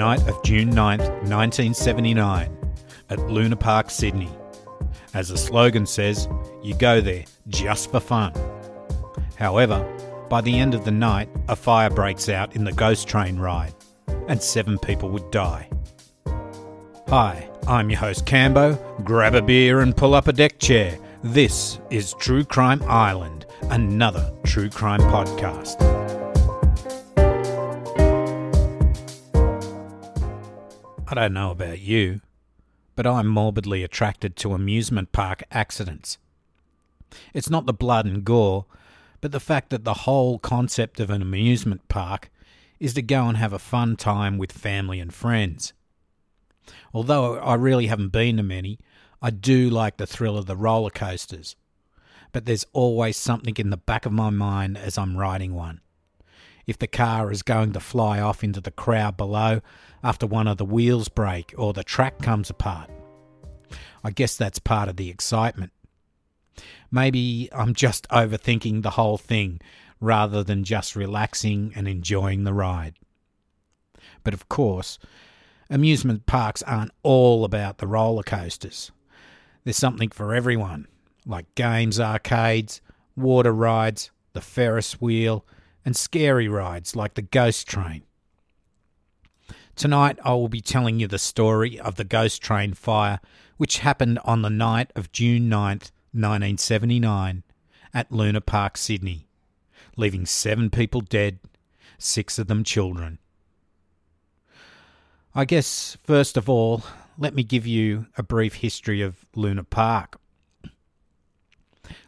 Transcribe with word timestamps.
night 0.00 0.26
of 0.28 0.42
June 0.42 0.70
9th, 0.70 1.10
1979, 1.28 2.56
at 3.10 3.18
Luna 3.28 3.54
Park, 3.54 3.90
Sydney. 3.90 4.30
As 5.12 5.28
the 5.28 5.36
slogan 5.36 5.84
says, 5.84 6.26
you 6.62 6.74
go 6.74 7.02
there 7.02 7.26
just 7.48 7.90
for 7.90 8.00
fun. 8.00 8.32
However, 9.36 9.84
by 10.30 10.40
the 10.40 10.58
end 10.58 10.74
of 10.74 10.86
the 10.86 10.90
night, 10.90 11.28
a 11.48 11.54
fire 11.54 11.90
breaks 11.90 12.30
out 12.30 12.56
in 12.56 12.64
the 12.64 12.72
ghost 12.72 13.08
train 13.08 13.38
ride, 13.38 13.74
and 14.26 14.42
seven 14.42 14.78
people 14.78 15.10
would 15.10 15.30
die. 15.30 15.68
Hi, 17.08 17.50
I'm 17.68 17.90
your 17.90 17.98
host 17.98 18.24
Cambo. 18.24 19.04
Grab 19.04 19.34
a 19.34 19.42
beer 19.42 19.80
and 19.80 19.94
pull 19.94 20.14
up 20.14 20.28
a 20.28 20.32
deck 20.32 20.58
chair. 20.58 20.98
This 21.22 21.78
is 21.90 22.14
True 22.14 22.44
Crime 22.44 22.82
Island, 22.84 23.44
another 23.64 24.32
true 24.46 24.70
crime 24.70 25.00
podcast. 25.00 25.99
I 31.10 31.14
don't 31.14 31.32
know 31.32 31.50
about 31.50 31.80
you, 31.80 32.20
but 32.94 33.04
I'm 33.04 33.26
morbidly 33.26 33.82
attracted 33.82 34.36
to 34.36 34.52
amusement 34.52 35.10
park 35.10 35.42
accidents. 35.50 36.18
It's 37.34 37.50
not 37.50 37.66
the 37.66 37.72
blood 37.72 38.06
and 38.06 38.22
gore, 38.22 38.66
but 39.20 39.32
the 39.32 39.40
fact 39.40 39.70
that 39.70 39.82
the 39.82 40.04
whole 40.04 40.38
concept 40.38 41.00
of 41.00 41.10
an 41.10 41.20
amusement 41.20 41.88
park 41.88 42.30
is 42.78 42.94
to 42.94 43.02
go 43.02 43.26
and 43.26 43.36
have 43.36 43.52
a 43.52 43.58
fun 43.58 43.96
time 43.96 44.38
with 44.38 44.52
family 44.52 45.00
and 45.00 45.12
friends. 45.12 45.72
Although 46.94 47.38
I 47.38 47.54
really 47.54 47.88
haven't 47.88 48.10
been 48.10 48.36
to 48.36 48.44
many, 48.44 48.78
I 49.20 49.30
do 49.30 49.68
like 49.68 49.96
the 49.96 50.06
thrill 50.06 50.38
of 50.38 50.46
the 50.46 50.56
roller 50.56 50.90
coasters. 50.90 51.56
But 52.30 52.44
there's 52.44 52.66
always 52.72 53.16
something 53.16 53.56
in 53.56 53.70
the 53.70 53.76
back 53.76 54.06
of 54.06 54.12
my 54.12 54.30
mind 54.30 54.78
as 54.78 54.96
I'm 54.96 55.16
riding 55.16 55.54
one. 55.54 55.80
If 56.66 56.78
the 56.78 56.86
car 56.86 57.30
is 57.30 57.42
going 57.42 57.72
to 57.72 57.80
fly 57.80 58.20
off 58.20 58.44
into 58.44 58.60
the 58.60 58.70
crowd 58.70 59.16
below 59.16 59.60
after 60.02 60.26
one 60.26 60.46
of 60.46 60.58
the 60.58 60.64
wheels 60.64 61.08
break 61.08 61.54
or 61.56 61.72
the 61.72 61.84
track 61.84 62.20
comes 62.20 62.50
apart. 62.50 62.90
I 64.02 64.10
guess 64.10 64.36
that's 64.36 64.58
part 64.58 64.88
of 64.88 64.96
the 64.96 65.10
excitement. 65.10 65.72
Maybe 66.90 67.48
I'm 67.52 67.74
just 67.74 68.08
overthinking 68.08 68.82
the 68.82 68.90
whole 68.90 69.18
thing 69.18 69.60
rather 70.00 70.42
than 70.42 70.64
just 70.64 70.96
relaxing 70.96 71.72
and 71.76 71.86
enjoying 71.86 72.44
the 72.44 72.54
ride. 72.54 72.94
But 74.24 74.34
of 74.34 74.48
course, 74.48 74.98
amusement 75.68 76.26
parks 76.26 76.62
aren't 76.62 76.92
all 77.02 77.44
about 77.44 77.78
the 77.78 77.86
roller 77.86 78.22
coasters. 78.22 78.90
There's 79.64 79.76
something 79.76 80.08
for 80.08 80.34
everyone, 80.34 80.88
like 81.26 81.54
games 81.54 82.00
arcades, 82.00 82.80
water 83.14 83.52
rides, 83.52 84.10
the 84.32 84.40
Ferris 84.40 85.00
wheel, 85.00 85.44
and 85.84 85.96
scary 85.96 86.48
rides 86.48 86.94
like 86.94 87.14
the 87.14 87.22
ghost 87.22 87.66
train. 87.68 88.02
Tonight 89.76 90.18
I 90.24 90.34
will 90.34 90.48
be 90.48 90.60
telling 90.60 91.00
you 91.00 91.06
the 91.06 91.18
story 91.18 91.78
of 91.80 91.94
the 91.94 92.04
ghost 92.04 92.42
train 92.42 92.74
fire 92.74 93.20
which 93.56 93.78
happened 93.78 94.18
on 94.24 94.42
the 94.42 94.50
night 94.50 94.90
of 94.96 95.12
June 95.12 95.42
9th, 95.50 95.92
1979, 96.12 97.42
at 97.92 98.10
Luna 98.10 98.40
Park, 98.40 98.78
Sydney, 98.78 99.26
leaving 99.96 100.24
seven 100.24 100.70
people 100.70 101.02
dead, 101.02 101.38
six 101.98 102.38
of 102.38 102.46
them 102.46 102.64
children. 102.64 103.18
I 105.34 105.44
guess, 105.44 105.98
first 106.02 106.36
of 106.38 106.48
all, 106.48 106.82
let 107.18 107.34
me 107.34 107.42
give 107.42 107.66
you 107.66 108.06
a 108.16 108.22
brief 108.22 108.54
history 108.54 109.02
of 109.02 109.26
Luna 109.34 109.64
Park. 109.64 110.18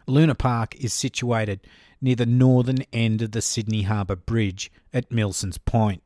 Luna 0.06 0.34
Park 0.34 0.75
is 0.77 0.95
situated 0.95 1.61
near 2.03 2.17
the 2.17 2.27
northern 2.27 2.83
end 2.92 3.22
of 3.22 3.31
the 3.31 3.41
Sydney 3.41 3.83
Harbour 3.83 4.17
Bridge 4.17 4.70
at 4.92 5.11
Milsons 5.11 5.58
Point. 5.64 6.03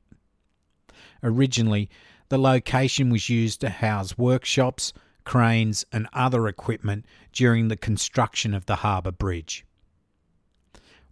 Originally, 1.22 1.88
the 2.28 2.38
location 2.38 3.10
was 3.10 3.28
used 3.28 3.60
to 3.62 3.70
house 3.70 4.18
workshops, 4.18 4.92
cranes, 5.24 5.84
and 5.92 6.06
other 6.12 6.46
equipment 6.46 7.06
during 7.32 7.68
the 7.68 7.76
construction 7.76 8.52
of 8.54 8.66
the 8.66 8.76
harbour 8.76 9.10
bridge. 9.10 9.64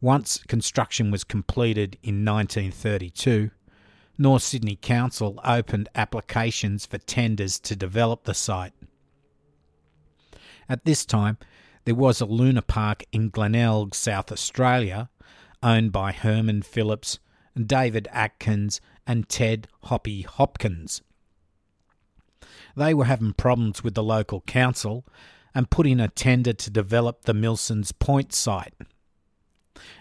Once 0.01 0.39
construction 0.47 1.11
was 1.11 1.25
completed 1.25 1.97
in 2.03 2.25
1932, 2.25 3.51
North 4.19 4.43
Sydney 4.43 4.77
Council 4.77 5.41
opened 5.45 5.89
applications 5.95 6.85
for 6.85 6.99
tenders 6.99 7.59
to 7.61 7.75
develop 7.75 8.25
the 8.25 8.35
site. 8.35 8.75
At 10.69 10.85
this 10.85 11.05
time, 11.05 11.39
there 11.85 11.95
was 11.95 12.21
a 12.21 12.27
Luna 12.27 12.63
Park 12.63 13.05
in 13.13 13.29
Glenelg, 13.29 13.95
South 13.95 14.33
Australia, 14.33 15.11
owned 15.63 15.93
by 15.93 16.13
Herman 16.13 16.63
Phillips, 16.63 17.19
David 17.55 18.09
Atkins, 18.13 18.81
and 19.07 19.29
Ted 19.29 19.69
Hoppy 19.85 20.23
Hopkins. 20.23 21.03
They 22.77 22.95
were 22.95 23.05
having 23.05 23.35
problems 23.35 23.85
with 23.85 23.95
the 23.95 24.03
local 24.03 24.41
council 24.43 25.05
and 25.55 25.71
put 25.71 25.87
in 25.87 26.01
a 26.01 26.09
tender 26.09 26.53
to 26.53 26.71
develop 26.71 27.23
the 27.23 27.35
Milsons 27.35 27.93
Point 27.97 28.33
site. 28.33 28.75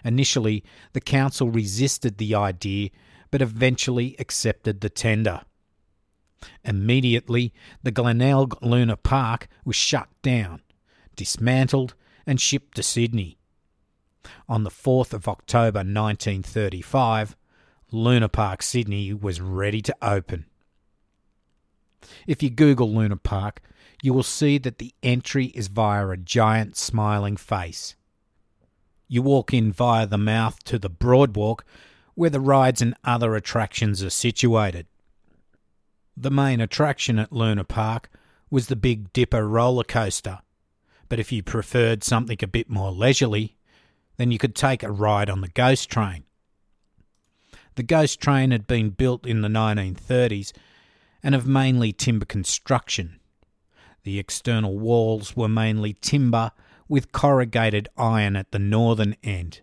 Initially, 0.04 0.64
the 0.92 1.00
council 1.00 1.50
resisted 1.50 2.18
the 2.18 2.34
idea 2.34 2.90
but 3.30 3.42
eventually 3.42 4.14
accepted 4.18 4.80
the 4.80 4.88
tender. 4.88 5.42
Immediately, 6.64 7.52
the 7.82 7.90
Glenelg 7.90 8.56
Luna 8.62 8.96
Park 8.96 9.48
was 9.64 9.76
shut 9.76 10.08
down, 10.22 10.60
dismantled, 11.16 11.94
and 12.26 12.40
shipped 12.40 12.76
to 12.76 12.82
Sydney. 12.82 13.38
On 14.48 14.64
the 14.64 14.70
4th 14.70 15.12
of 15.12 15.28
October 15.28 15.78
1935, 15.78 17.36
Luna 17.90 18.28
Park 18.28 18.62
Sydney 18.62 19.12
was 19.12 19.40
ready 19.40 19.80
to 19.82 19.94
open. 20.02 20.46
If 22.26 22.42
you 22.42 22.50
Google 22.50 22.92
Luna 22.92 23.16
Park, 23.16 23.60
you 24.02 24.12
will 24.12 24.22
see 24.22 24.58
that 24.58 24.78
the 24.78 24.92
entry 25.02 25.46
is 25.46 25.68
via 25.68 26.08
a 26.08 26.16
giant 26.16 26.76
smiling 26.76 27.36
face. 27.36 27.96
You 29.08 29.22
walk 29.22 29.54
in 29.54 29.72
via 29.72 30.06
the 30.06 30.18
mouth 30.18 30.62
to 30.64 30.78
the 30.78 30.90
Broadwalk, 30.90 31.60
where 32.14 32.30
the 32.30 32.40
rides 32.40 32.82
and 32.82 32.94
other 33.04 33.34
attractions 33.34 34.02
are 34.02 34.10
situated. 34.10 34.86
The 36.16 36.30
main 36.30 36.60
attraction 36.60 37.18
at 37.18 37.32
Luna 37.32 37.64
Park 37.64 38.08
was 38.50 38.68
the 38.68 38.76
Big 38.76 39.12
Dipper 39.12 39.48
roller 39.48 39.84
coaster, 39.84 40.40
but 41.14 41.20
if 41.20 41.30
you 41.30 41.44
preferred 41.44 42.02
something 42.02 42.38
a 42.42 42.46
bit 42.48 42.68
more 42.68 42.90
leisurely, 42.90 43.56
then 44.16 44.32
you 44.32 44.36
could 44.36 44.56
take 44.56 44.82
a 44.82 44.90
ride 44.90 45.30
on 45.30 45.42
the 45.42 45.48
Ghost 45.48 45.88
Train. 45.88 46.24
The 47.76 47.84
Ghost 47.84 48.20
Train 48.20 48.50
had 48.50 48.66
been 48.66 48.90
built 48.90 49.24
in 49.24 49.40
the 49.40 49.46
1930s 49.46 50.52
and 51.22 51.36
of 51.36 51.46
mainly 51.46 51.92
timber 51.92 52.24
construction. 52.26 53.20
The 54.02 54.18
external 54.18 54.76
walls 54.76 55.36
were 55.36 55.48
mainly 55.48 55.92
timber 55.92 56.50
with 56.88 57.12
corrugated 57.12 57.88
iron 57.96 58.34
at 58.34 58.50
the 58.50 58.58
northern 58.58 59.14
end. 59.22 59.60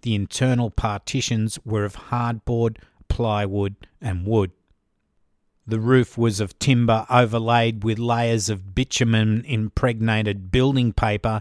The 0.00 0.14
internal 0.14 0.70
partitions 0.70 1.58
were 1.62 1.84
of 1.84 1.94
hardboard, 2.08 2.78
plywood, 3.08 3.74
and 4.00 4.26
wood. 4.26 4.50
The 5.66 5.80
roof 5.80 6.18
was 6.18 6.40
of 6.40 6.58
timber 6.58 7.06
overlaid 7.08 7.84
with 7.84 7.98
layers 7.98 8.50
of 8.50 8.74
bitumen 8.74 9.44
impregnated 9.46 10.50
building 10.50 10.92
paper 10.92 11.40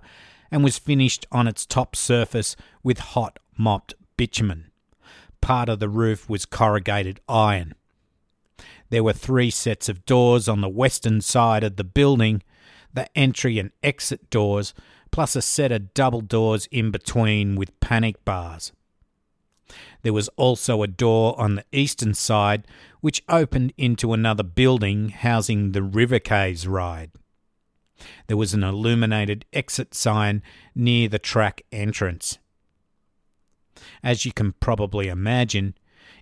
and 0.50 0.64
was 0.64 0.78
finished 0.78 1.26
on 1.32 1.48
its 1.48 1.66
top 1.66 1.96
surface 1.96 2.56
with 2.84 3.00
hot 3.00 3.40
mopped 3.58 3.96
bitumen. 4.16 4.72
Part 5.42 5.68
of 5.68 5.80
the 5.80 5.90
roof 5.90 6.30
was 6.30 6.46
corrugated 6.46 7.20
iron. 7.28 7.76
There 8.90 9.04
were 9.04 9.14
three 9.14 9.50
sets 9.50 9.90
of 9.90 10.06
doors 10.06 10.48
on 10.48 10.62
the 10.62 10.70
western 10.70 11.20
side 11.20 11.64
of 11.64 11.76
the 11.76 11.84
building, 11.84 12.44
the 12.94 13.10
entry 13.18 13.60
and 13.60 13.72
exit 13.82 14.30
doors, 14.30 14.74
plus 15.12 15.36
a 15.36 15.42
set 15.42 15.72
of 15.72 15.94
double 15.94 16.22
doors 16.22 16.68
in 16.72 16.92
between 16.92 17.56
with 17.56 17.78
panic 17.80 18.24
bars. 18.24 18.72
There 20.02 20.14
was 20.14 20.30
also 20.30 20.84
a 20.84 20.88
door 20.88 21.40
on 21.40 21.56
the 21.56 21.66
eastern 21.72 22.14
side 22.14 22.68
which 23.02 23.24
opened 23.30 23.74
into 23.78 24.14
another 24.14 24.44
building 24.44 25.10
housing 25.10 25.72
the 25.72 25.84
River 25.84 26.20
Caves 26.20 26.68
ride. 26.68 27.12
There 28.28 28.38
was 28.38 28.54
an 28.54 28.64
illuminated 28.64 29.46
exit 29.54 29.94
sign 29.94 30.42
near 30.76 31.08
the 31.08 31.20
track 31.20 31.62
entrance. 31.72 32.38
As 34.04 34.26
you 34.26 34.34
can 34.34 34.54
probably 34.54 35.08
imagine, 35.08 35.76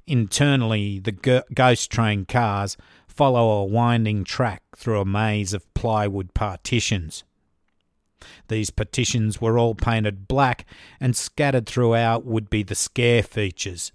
internally 0.07 0.99
the 0.99 1.43
ghost 1.53 1.91
train 1.91 2.25
cars 2.25 2.77
follow 3.07 3.49
a 3.49 3.65
winding 3.65 4.23
track 4.23 4.63
through 4.75 5.01
a 5.01 5.05
maze 5.05 5.53
of 5.53 5.71
plywood 5.73 6.33
partitions. 6.33 7.23
These 8.47 8.69
partitions 8.69 9.41
were 9.41 9.57
all 9.57 9.75
painted 9.75 10.27
black, 10.27 10.65
and 10.99 11.15
scattered 11.15 11.65
throughout 11.65 12.25
would 12.25 12.49
be 12.49 12.63
the 12.63 12.75
scare 12.75 13.23
features. 13.23 13.91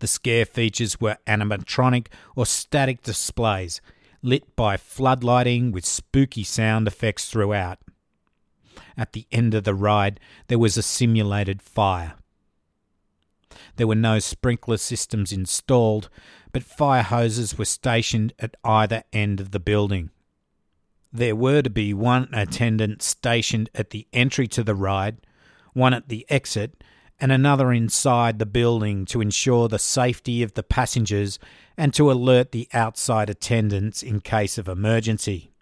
The 0.00 0.06
scare 0.06 0.44
features 0.44 1.00
were 1.00 1.18
animatronic 1.26 2.08
or 2.36 2.46
static 2.46 3.02
displays, 3.02 3.80
lit 4.22 4.54
by 4.56 4.76
floodlighting 4.76 5.72
with 5.72 5.84
spooky 5.84 6.44
sound 6.44 6.86
effects 6.86 7.30
throughout. 7.30 7.78
At 8.96 9.12
the 9.12 9.26
end 9.32 9.54
of 9.54 9.64
the 9.64 9.74
ride, 9.74 10.20
there 10.48 10.58
was 10.58 10.76
a 10.76 10.82
simulated 10.82 11.62
fire. 11.62 12.14
There 13.76 13.86
were 13.86 13.94
no 13.94 14.18
sprinkler 14.18 14.76
systems 14.76 15.32
installed, 15.32 16.08
but 16.52 16.62
fire 16.62 17.02
hoses 17.02 17.56
were 17.56 17.64
stationed 17.64 18.32
at 18.38 18.56
either 18.64 19.04
end 19.12 19.40
of 19.40 19.52
the 19.52 19.60
building. 19.60 20.10
There 21.12 21.34
were 21.34 21.62
to 21.62 21.70
be 21.70 21.92
one 21.92 22.28
attendant 22.32 23.02
stationed 23.02 23.68
at 23.74 23.90
the 23.90 24.06
entry 24.12 24.46
to 24.48 24.62
the 24.62 24.74
ride, 24.74 25.18
one 25.72 25.92
at 25.92 26.08
the 26.08 26.24
exit, 26.28 26.82
and 27.20 27.32
another 27.32 27.72
inside 27.72 28.38
the 28.38 28.46
building 28.46 29.04
to 29.06 29.20
ensure 29.20 29.68
the 29.68 29.78
safety 29.78 30.42
of 30.42 30.54
the 30.54 30.62
passengers 30.62 31.38
and 31.76 31.92
to 31.94 32.10
alert 32.10 32.52
the 32.52 32.68
outside 32.72 33.28
attendants 33.28 34.02
in 34.02 34.20
case 34.20 34.56
of 34.56 34.68
emergency. 34.68 35.52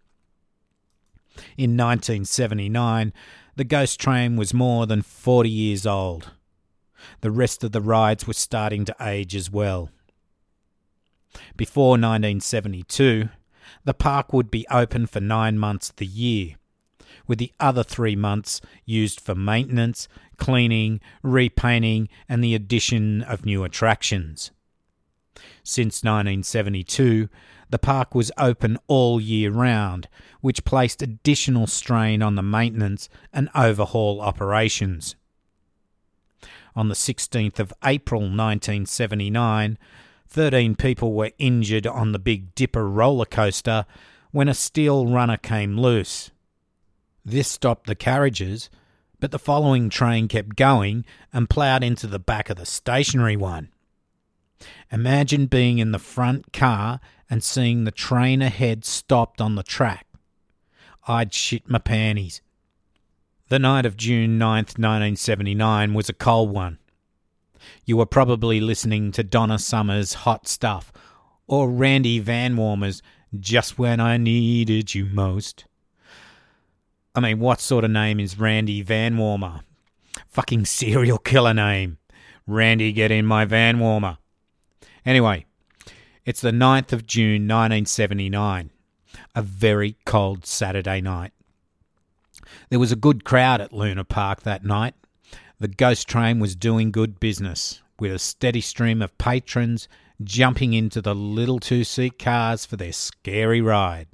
In 1.56 1.76
1979, 1.76 3.12
the 3.56 3.64
ghost 3.64 4.00
train 4.00 4.36
was 4.36 4.54
more 4.54 4.86
than 4.86 5.02
40 5.02 5.48
years 5.48 5.86
old. 5.86 6.32
The 7.20 7.30
rest 7.30 7.64
of 7.64 7.72
the 7.72 7.80
rides 7.80 8.26
were 8.26 8.34
starting 8.34 8.84
to 8.84 8.96
age 9.00 9.34
as 9.34 9.50
well. 9.50 9.90
Before 11.56 11.90
1972, 11.92 13.28
the 13.88 13.94
park 13.94 14.34
would 14.34 14.50
be 14.50 14.66
open 14.70 15.06
for 15.06 15.18
nine 15.18 15.58
months 15.58 15.88
of 15.88 15.96
the 15.96 16.04
year, 16.04 16.56
with 17.26 17.38
the 17.38 17.54
other 17.58 17.82
three 17.82 18.14
months 18.14 18.60
used 18.84 19.18
for 19.18 19.34
maintenance, 19.34 20.08
cleaning, 20.36 21.00
repainting, 21.22 22.06
and 22.28 22.44
the 22.44 22.54
addition 22.54 23.22
of 23.22 23.46
new 23.46 23.64
attractions. 23.64 24.50
Since 25.62 26.04
1972, 26.04 27.30
the 27.70 27.78
park 27.78 28.14
was 28.14 28.30
open 28.36 28.76
all 28.88 29.22
year 29.22 29.50
round, 29.50 30.06
which 30.42 30.66
placed 30.66 31.00
additional 31.00 31.66
strain 31.66 32.20
on 32.20 32.34
the 32.34 32.42
maintenance 32.42 33.08
and 33.32 33.48
overhaul 33.54 34.20
operations. 34.20 35.16
On 36.76 36.90
the 36.90 36.94
16th 36.94 37.58
of 37.58 37.72
April 37.82 38.20
1979, 38.20 39.78
13 40.28 40.76
people 40.76 41.14
were 41.14 41.32
injured 41.38 41.86
on 41.86 42.12
the 42.12 42.18
Big 42.18 42.54
Dipper 42.54 42.88
roller 42.88 43.24
coaster 43.24 43.86
when 44.30 44.48
a 44.48 44.54
steel 44.54 45.06
runner 45.06 45.38
came 45.38 45.78
loose. 45.78 46.30
This 47.24 47.48
stopped 47.48 47.86
the 47.86 47.94
carriages, 47.94 48.68
but 49.20 49.30
the 49.30 49.38
following 49.38 49.88
train 49.88 50.28
kept 50.28 50.56
going 50.56 51.04
and 51.32 51.48
ploughed 51.48 51.82
into 51.82 52.06
the 52.06 52.18
back 52.18 52.50
of 52.50 52.56
the 52.56 52.66
stationary 52.66 53.36
one. 53.36 53.70
Imagine 54.92 55.46
being 55.46 55.78
in 55.78 55.92
the 55.92 55.98
front 55.98 56.52
car 56.52 57.00
and 57.30 57.42
seeing 57.42 57.84
the 57.84 57.90
train 57.90 58.42
ahead 58.42 58.84
stopped 58.84 59.40
on 59.40 59.54
the 59.54 59.62
track. 59.62 60.06
I'd 61.06 61.32
shit 61.32 61.68
my 61.70 61.78
panties. 61.78 62.42
The 63.48 63.58
night 63.58 63.86
of 63.86 63.96
June 63.96 64.38
9th, 64.38 64.76
1979 64.76 65.94
was 65.94 66.10
a 66.10 66.14
cold 66.14 66.50
one. 66.50 66.78
You 67.84 67.96
were 67.96 68.06
probably 68.06 68.60
listening 68.60 69.12
to 69.12 69.22
Donna 69.22 69.58
Summer's 69.58 70.14
Hot 70.14 70.46
Stuff 70.46 70.92
or 71.46 71.70
Randy 71.70 72.18
Van 72.18 72.56
Warmer's 72.56 73.02
Just 73.38 73.78
When 73.78 74.00
I 74.00 74.16
Needed 74.16 74.94
You 74.94 75.06
Most. 75.06 75.64
I 77.14 77.20
mean, 77.20 77.40
what 77.40 77.60
sort 77.60 77.84
of 77.84 77.90
name 77.90 78.20
is 78.20 78.38
Randy 78.38 78.82
Van 78.82 79.16
Warmer? 79.16 79.60
Fucking 80.28 80.66
serial 80.66 81.18
killer 81.18 81.54
name. 81.54 81.98
Randy, 82.46 82.92
get 82.92 83.10
in 83.10 83.26
my 83.26 83.44
van 83.44 83.78
warmer. 83.78 84.16
Anyway, 85.04 85.44
it's 86.24 86.40
the 86.40 86.50
9th 86.50 86.92
of 86.92 87.06
June 87.06 87.42
1979, 87.42 88.70
a 89.34 89.42
very 89.42 89.96
cold 90.06 90.46
Saturday 90.46 91.00
night. 91.00 91.32
There 92.70 92.78
was 92.78 92.92
a 92.92 92.96
good 92.96 93.24
crowd 93.24 93.60
at 93.60 93.72
Luna 93.72 94.04
Park 94.04 94.42
that 94.42 94.64
night. 94.64 94.94
The 95.60 95.68
ghost 95.68 96.06
train 96.08 96.38
was 96.38 96.54
doing 96.54 96.92
good 96.92 97.18
business, 97.18 97.82
with 97.98 98.12
a 98.12 98.18
steady 98.18 98.60
stream 98.60 99.02
of 99.02 99.18
patrons 99.18 99.88
jumping 100.22 100.72
into 100.72 101.00
the 101.00 101.14
little 101.14 101.58
two 101.58 101.84
seat 101.84 102.18
cars 102.18 102.64
for 102.64 102.76
their 102.76 102.92
scary 102.92 103.60
ride. 103.60 104.06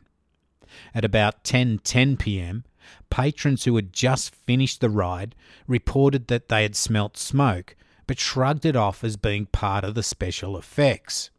At 0.95 1.05
about 1.05 1.45
10:10 1.45 2.19
p.m., 2.19 2.65
patrons 3.11 3.65
who 3.65 3.77
had 3.77 3.93
just 3.93 4.35
finished 4.35 4.81
the 4.81 4.89
ride 4.89 5.35
reported 5.67 6.29
that 6.29 6.49
they 6.49 6.63
had 6.63 6.75
smelt 6.75 7.17
smoke 7.17 7.77
but 8.07 8.19
shrugged 8.19 8.65
it 8.65 8.77
off 8.77 9.03
as 9.05 9.17
being 9.17 9.47
part 9.47 9.85
of 9.85 9.95
the 9.95 10.03
special 10.03 10.57
effects. 10.57 11.31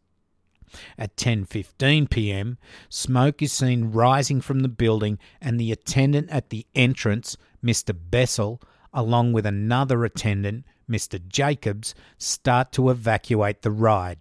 At 0.98 1.16
10:15 1.16 2.10
p.m., 2.10 2.58
smoke 2.88 3.42
is 3.42 3.52
seen 3.52 3.92
rising 3.92 4.40
from 4.40 4.60
the 4.60 4.68
building 4.68 5.18
and 5.40 5.58
the 5.58 5.72
attendant 5.72 6.28
at 6.30 6.50
the 6.50 6.66
entrance, 6.74 7.36
Mr. 7.64 7.96
Bessel, 7.98 8.60
along 8.96 9.34
with 9.34 9.44
another 9.44 10.04
attendant, 10.06 10.64
Mr. 10.90 11.24
Jacobs, 11.28 11.94
start 12.16 12.72
to 12.72 12.88
evacuate 12.88 13.60
the 13.60 13.70
ride. 13.70 14.18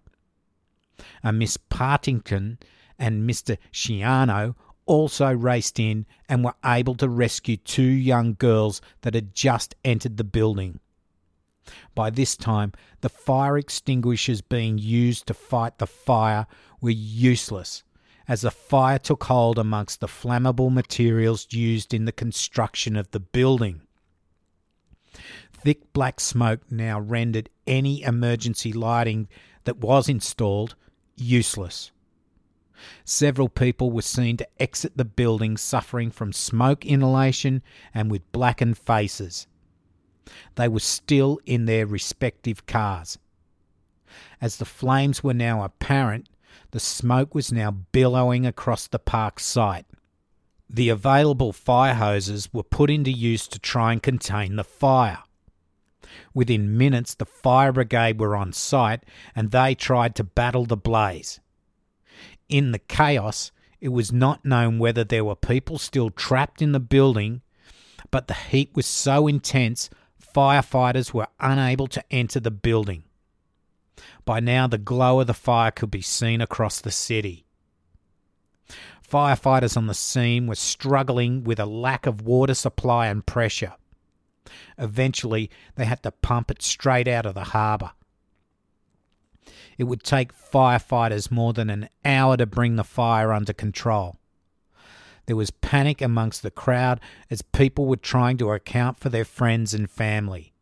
A 1.23 1.31
Miss 1.31 1.57
Partington 1.57 2.59
and 2.99 3.27
Mr. 3.27 3.57
Shiano 3.71 4.55
also 4.85 5.31
raced 5.31 5.79
in 5.79 6.05
and 6.27 6.43
were 6.43 6.55
able 6.63 6.95
to 6.95 7.07
rescue 7.07 7.57
two 7.57 7.81
young 7.81 8.33
girls 8.33 8.81
that 9.01 9.15
had 9.15 9.33
just 9.33 9.75
entered 9.85 10.17
the 10.17 10.23
building. 10.25 10.79
By 11.95 12.09
this 12.09 12.35
time, 12.35 12.73
the 12.99 13.09
fire 13.09 13.57
extinguishers 13.57 14.41
being 14.41 14.77
used 14.77 15.25
to 15.27 15.33
fight 15.33 15.77
the 15.77 15.87
fire 15.87 16.47
were 16.81 16.91
useless, 16.91 17.83
as 18.27 18.41
the 18.41 18.51
fire 18.51 18.99
took 18.99 19.23
hold 19.23 19.57
amongst 19.57 20.01
the 20.01 20.07
flammable 20.07 20.71
materials 20.71 21.47
used 21.49 21.93
in 21.93 22.05
the 22.05 22.11
construction 22.11 22.95
of 22.95 23.09
the 23.11 23.19
building. 23.19 23.81
Thick 25.53 25.93
black 25.93 26.19
smoke 26.19 26.61
now 26.71 26.99
rendered 26.99 27.49
any 27.65 28.03
emergency 28.03 28.71
lighting 28.73 29.27
that 29.63 29.77
was 29.77 30.07
installed 30.09 30.75
useless. 31.15 31.91
Several 33.03 33.49
people 33.49 33.91
were 33.91 34.01
seen 34.01 34.37
to 34.37 34.47
exit 34.59 34.97
the 34.97 35.05
building 35.05 35.57
suffering 35.57 36.11
from 36.11 36.33
smoke 36.33 36.85
inhalation 36.85 37.63
and 37.93 38.11
with 38.11 38.31
blackened 38.31 38.77
faces. 38.77 39.47
They 40.55 40.67
were 40.67 40.79
still 40.79 41.39
in 41.45 41.65
their 41.65 41.85
respective 41.85 42.65
cars. 42.65 43.17
As 44.41 44.57
the 44.57 44.65
flames 44.65 45.23
were 45.23 45.33
now 45.33 45.63
apparent, 45.63 46.29
the 46.71 46.79
smoke 46.79 47.33
was 47.33 47.51
now 47.51 47.71
billowing 47.71 48.45
across 48.45 48.87
the 48.87 48.99
park 48.99 49.39
site. 49.39 49.85
The 50.69 50.89
available 50.89 51.53
fire 51.53 51.93
hoses 51.93 52.51
were 52.53 52.63
put 52.63 52.89
into 52.89 53.11
use 53.11 53.47
to 53.49 53.59
try 53.59 53.91
and 53.91 54.01
contain 54.01 54.55
the 54.55 54.63
fire. 54.63 55.19
Within 56.33 56.77
minutes, 56.77 57.13
the 57.13 57.25
fire 57.25 57.71
brigade 57.71 58.19
were 58.19 58.35
on 58.35 58.53
site 58.53 59.03
and 59.35 59.51
they 59.51 59.75
tried 59.75 60.15
to 60.15 60.23
battle 60.23 60.65
the 60.65 60.77
blaze. 60.77 61.39
In 62.49 62.71
the 62.71 62.79
chaos, 62.79 63.51
it 63.81 63.89
was 63.89 64.11
not 64.11 64.45
known 64.45 64.79
whether 64.79 65.03
there 65.03 65.25
were 65.25 65.35
people 65.35 65.77
still 65.77 66.09
trapped 66.09 66.61
in 66.61 66.71
the 66.71 66.79
building, 66.79 67.41
but 68.11 68.27
the 68.27 68.33
heat 68.33 68.71
was 68.75 68.85
so 68.85 69.27
intense 69.27 69.89
firefighters 70.35 71.13
were 71.13 71.27
unable 71.39 71.87
to 71.87 72.03
enter 72.11 72.39
the 72.39 72.51
building. 72.51 73.03
By 74.25 74.39
now, 74.39 74.67
the 74.67 74.77
glow 74.77 75.21
of 75.21 75.27
the 75.27 75.33
fire 75.33 75.71
could 75.71 75.91
be 75.91 76.01
seen 76.01 76.41
across 76.41 76.81
the 76.81 76.91
city. 76.91 77.45
Firefighters 79.09 79.77
on 79.77 79.87
the 79.87 79.93
scene 79.93 80.47
were 80.47 80.55
struggling 80.55 81.43
with 81.43 81.59
a 81.59 81.65
lack 81.65 82.05
of 82.05 82.21
water 82.21 82.55
supply 82.55 83.07
and 83.07 83.25
pressure. 83.25 83.73
Eventually, 84.77 85.49
they 85.75 85.85
had 85.85 86.01
to 86.03 86.11
pump 86.11 86.49
it 86.49 86.61
straight 86.61 87.07
out 87.07 87.25
of 87.25 87.35
the 87.35 87.45
harbour. 87.45 87.91
It 89.77 89.83
would 89.83 90.03
take 90.03 90.33
firefighters 90.33 91.29
more 91.29 91.53
than 91.53 91.69
an 91.69 91.89
hour 92.03 92.37
to 92.37 92.45
bring 92.45 92.75
the 92.75 92.83
fire 92.83 93.31
under 93.31 93.53
control. 93.53 94.17
There 95.25 95.35
was 95.35 95.51
panic 95.51 96.01
amongst 96.01 96.43
the 96.43 96.51
crowd 96.51 96.99
as 97.29 97.41
people 97.41 97.85
were 97.85 97.97
trying 97.97 98.37
to 98.37 98.51
account 98.51 98.97
for 98.97 99.09
their 99.09 99.25
friends 99.25 99.73
and 99.73 99.89
family. 99.89 100.53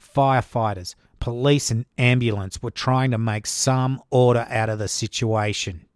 Firefighters, 0.00 0.94
police, 1.18 1.70
and 1.70 1.86
ambulance 1.98 2.62
were 2.62 2.70
trying 2.70 3.10
to 3.10 3.18
make 3.18 3.46
some 3.46 4.00
order 4.10 4.46
out 4.48 4.68
of 4.68 4.78
the 4.78 4.88
situation. 4.88 5.86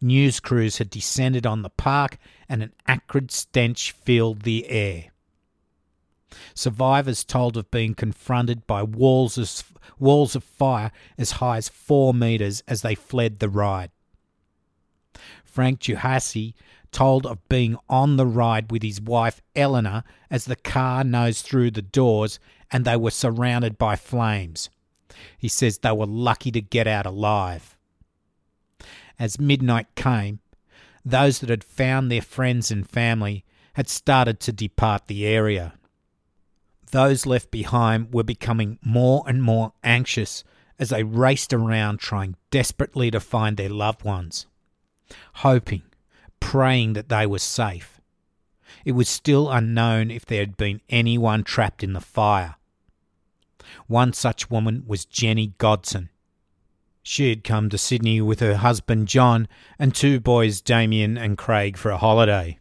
News 0.00 0.40
crews 0.40 0.78
had 0.78 0.90
descended 0.90 1.46
on 1.46 1.62
the 1.62 1.70
park 1.70 2.18
and 2.48 2.62
an 2.62 2.72
acrid 2.86 3.30
stench 3.30 3.92
filled 3.92 4.42
the 4.42 4.68
air. 4.68 5.06
Survivors 6.54 7.24
told 7.24 7.56
of 7.56 7.70
being 7.70 7.94
confronted 7.94 8.66
by 8.66 8.82
walls 8.82 9.38
of, 9.38 9.72
walls 9.98 10.36
of 10.36 10.44
fire 10.44 10.92
as 11.16 11.32
high 11.32 11.56
as 11.56 11.68
four 11.68 12.12
metres 12.12 12.62
as 12.68 12.82
they 12.82 12.94
fled 12.94 13.38
the 13.38 13.48
ride. 13.48 13.90
Frank 15.44 15.80
Juhasi 15.80 16.54
told 16.92 17.26
of 17.26 17.46
being 17.48 17.76
on 17.88 18.16
the 18.16 18.26
ride 18.26 18.70
with 18.70 18.82
his 18.82 19.00
wife 19.00 19.42
Eleanor 19.56 20.04
as 20.30 20.44
the 20.44 20.56
car 20.56 21.04
nosed 21.04 21.44
through 21.44 21.70
the 21.70 21.82
doors 21.82 22.38
and 22.70 22.84
they 22.84 22.96
were 22.96 23.10
surrounded 23.10 23.78
by 23.78 23.96
flames. 23.96 24.70
He 25.36 25.48
says 25.48 25.78
they 25.78 25.92
were 25.92 26.06
lucky 26.06 26.50
to 26.52 26.60
get 26.60 26.86
out 26.86 27.06
alive. 27.06 27.77
As 29.18 29.40
midnight 29.40 29.94
came, 29.94 30.40
those 31.04 31.40
that 31.40 31.50
had 31.50 31.64
found 31.64 32.10
their 32.10 32.22
friends 32.22 32.70
and 32.70 32.88
family 32.88 33.44
had 33.74 33.88
started 33.88 34.40
to 34.40 34.52
depart 34.52 35.06
the 35.06 35.26
area. 35.26 35.74
Those 36.90 37.26
left 37.26 37.50
behind 37.50 38.12
were 38.14 38.22
becoming 38.22 38.78
more 38.82 39.24
and 39.26 39.42
more 39.42 39.72
anxious 39.84 40.44
as 40.78 40.90
they 40.90 41.02
raced 41.02 41.52
around 41.52 41.98
trying 41.98 42.36
desperately 42.50 43.10
to 43.10 43.20
find 43.20 43.56
their 43.56 43.68
loved 43.68 44.04
ones, 44.04 44.46
hoping, 45.36 45.82
praying 46.40 46.92
that 46.94 47.08
they 47.08 47.26
were 47.26 47.38
safe. 47.38 48.00
It 48.84 48.92
was 48.92 49.08
still 49.08 49.50
unknown 49.50 50.10
if 50.10 50.24
there 50.24 50.40
had 50.40 50.56
been 50.56 50.80
anyone 50.88 51.42
trapped 51.42 51.82
in 51.82 51.92
the 51.92 52.00
fire. 52.00 52.56
One 53.86 54.12
such 54.12 54.50
woman 54.50 54.84
was 54.86 55.04
Jenny 55.04 55.54
Godson. 55.58 56.10
She 57.10 57.30
had 57.30 57.42
come 57.42 57.70
to 57.70 57.78
Sydney 57.78 58.20
with 58.20 58.40
her 58.40 58.56
husband 58.56 59.08
John 59.08 59.48
and 59.78 59.94
two 59.94 60.20
boys, 60.20 60.60
Damien 60.60 61.16
and 61.16 61.38
Craig, 61.38 61.78
for 61.78 61.90
a 61.90 61.96
holiday. 61.96 62.58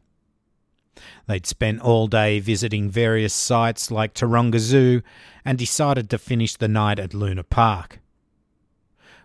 They'd 1.27 1.45
spent 1.45 1.81
all 1.81 2.07
day 2.07 2.39
visiting 2.39 2.89
various 2.89 3.33
sites 3.33 3.91
like 3.91 4.13
Taronga 4.13 4.59
Zoo 4.59 5.01
and 5.43 5.57
decided 5.57 6.09
to 6.09 6.17
finish 6.17 6.55
the 6.55 6.69
night 6.69 6.97
at 6.97 7.13
Luna 7.13 7.43
Park. 7.43 7.99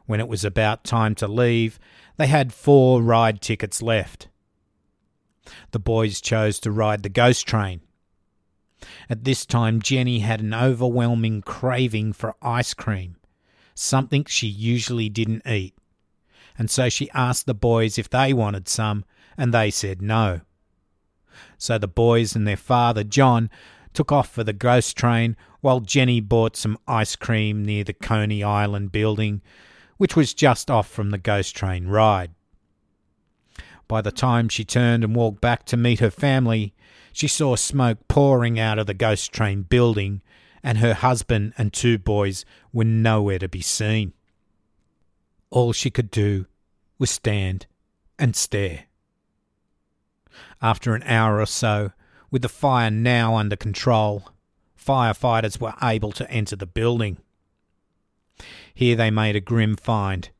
When 0.06 0.18
it 0.18 0.26
was 0.26 0.44
about 0.44 0.82
time 0.82 1.14
to 1.14 1.28
leave, 1.28 1.78
they 2.16 2.26
had 2.26 2.52
four 2.52 3.00
ride 3.00 3.40
tickets 3.40 3.80
left. 3.80 4.26
The 5.70 5.78
boys 5.78 6.20
chose 6.20 6.58
to 6.58 6.72
ride 6.72 7.04
the 7.04 7.08
ghost 7.08 7.46
train. 7.46 7.80
At 9.08 9.22
this 9.22 9.46
time, 9.46 9.80
Jenny 9.82 10.18
had 10.18 10.40
an 10.40 10.52
overwhelming 10.52 11.42
craving 11.42 12.12
for 12.12 12.34
ice 12.42 12.74
cream, 12.74 13.14
something 13.74 14.24
she 14.24 14.46
usually 14.46 15.08
didn't 15.08 15.46
eat, 15.46 15.74
and 16.58 16.70
so 16.70 16.88
she 16.88 17.10
asked 17.10 17.46
the 17.46 17.54
boys 17.54 17.98
if 17.98 18.08
they 18.10 18.32
wanted 18.32 18.68
some, 18.68 19.04
and 19.36 19.52
they 19.52 19.70
said 19.70 20.02
no. 20.02 20.40
So 21.58 21.78
the 21.78 21.88
boys 21.88 22.36
and 22.36 22.46
their 22.46 22.56
father, 22.56 23.04
John, 23.04 23.50
took 23.92 24.12
off 24.12 24.30
for 24.30 24.44
the 24.44 24.52
ghost 24.52 24.96
train 24.96 25.36
while 25.60 25.80
Jenny 25.80 26.20
bought 26.20 26.56
some 26.56 26.78
ice 26.86 27.16
cream 27.16 27.64
near 27.64 27.84
the 27.84 27.92
Coney 27.92 28.42
Island 28.42 28.92
building, 28.92 29.42
which 29.96 30.16
was 30.16 30.34
just 30.34 30.70
off 30.70 30.88
from 30.88 31.10
the 31.10 31.18
ghost 31.18 31.54
train 31.54 31.86
ride. 31.86 32.32
By 33.88 34.00
the 34.00 34.10
time 34.10 34.48
she 34.48 34.64
turned 34.64 35.04
and 35.04 35.14
walked 35.14 35.40
back 35.40 35.64
to 35.66 35.76
meet 35.76 36.00
her 36.00 36.10
family, 36.10 36.74
she 37.12 37.28
saw 37.28 37.56
smoke 37.56 37.98
pouring 38.08 38.58
out 38.58 38.78
of 38.78 38.86
the 38.86 38.94
ghost 38.94 39.32
train 39.32 39.62
building, 39.62 40.22
and 40.62 40.78
her 40.78 40.94
husband 40.94 41.52
and 41.58 41.72
two 41.72 41.98
boys 41.98 42.44
were 42.72 42.84
nowhere 42.84 43.38
to 43.38 43.48
be 43.48 43.60
seen. 43.60 44.12
All 45.50 45.72
she 45.72 45.90
could 45.90 46.10
do 46.10 46.46
was 46.98 47.10
stand 47.10 47.66
and 48.18 48.36
stare. 48.36 48.84
After 50.60 50.94
an 50.94 51.02
hour 51.02 51.40
or 51.40 51.46
so, 51.46 51.92
with 52.30 52.42
the 52.42 52.48
fire 52.48 52.90
now 52.90 53.34
under 53.34 53.56
control, 53.56 54.28
firefighters 54.78 55.60
were 55.60 55.74
able 55.82 56.12
to 56.12 56.30
enter 56.30 56.56
the 56.56 56.66
building. 56.66 57.18
Here 58.74 58.96
they 58.96 59.10
made 59.10 59.36
a 59.36 59.40
grim 59.40 59.76
find. 59.76 60.30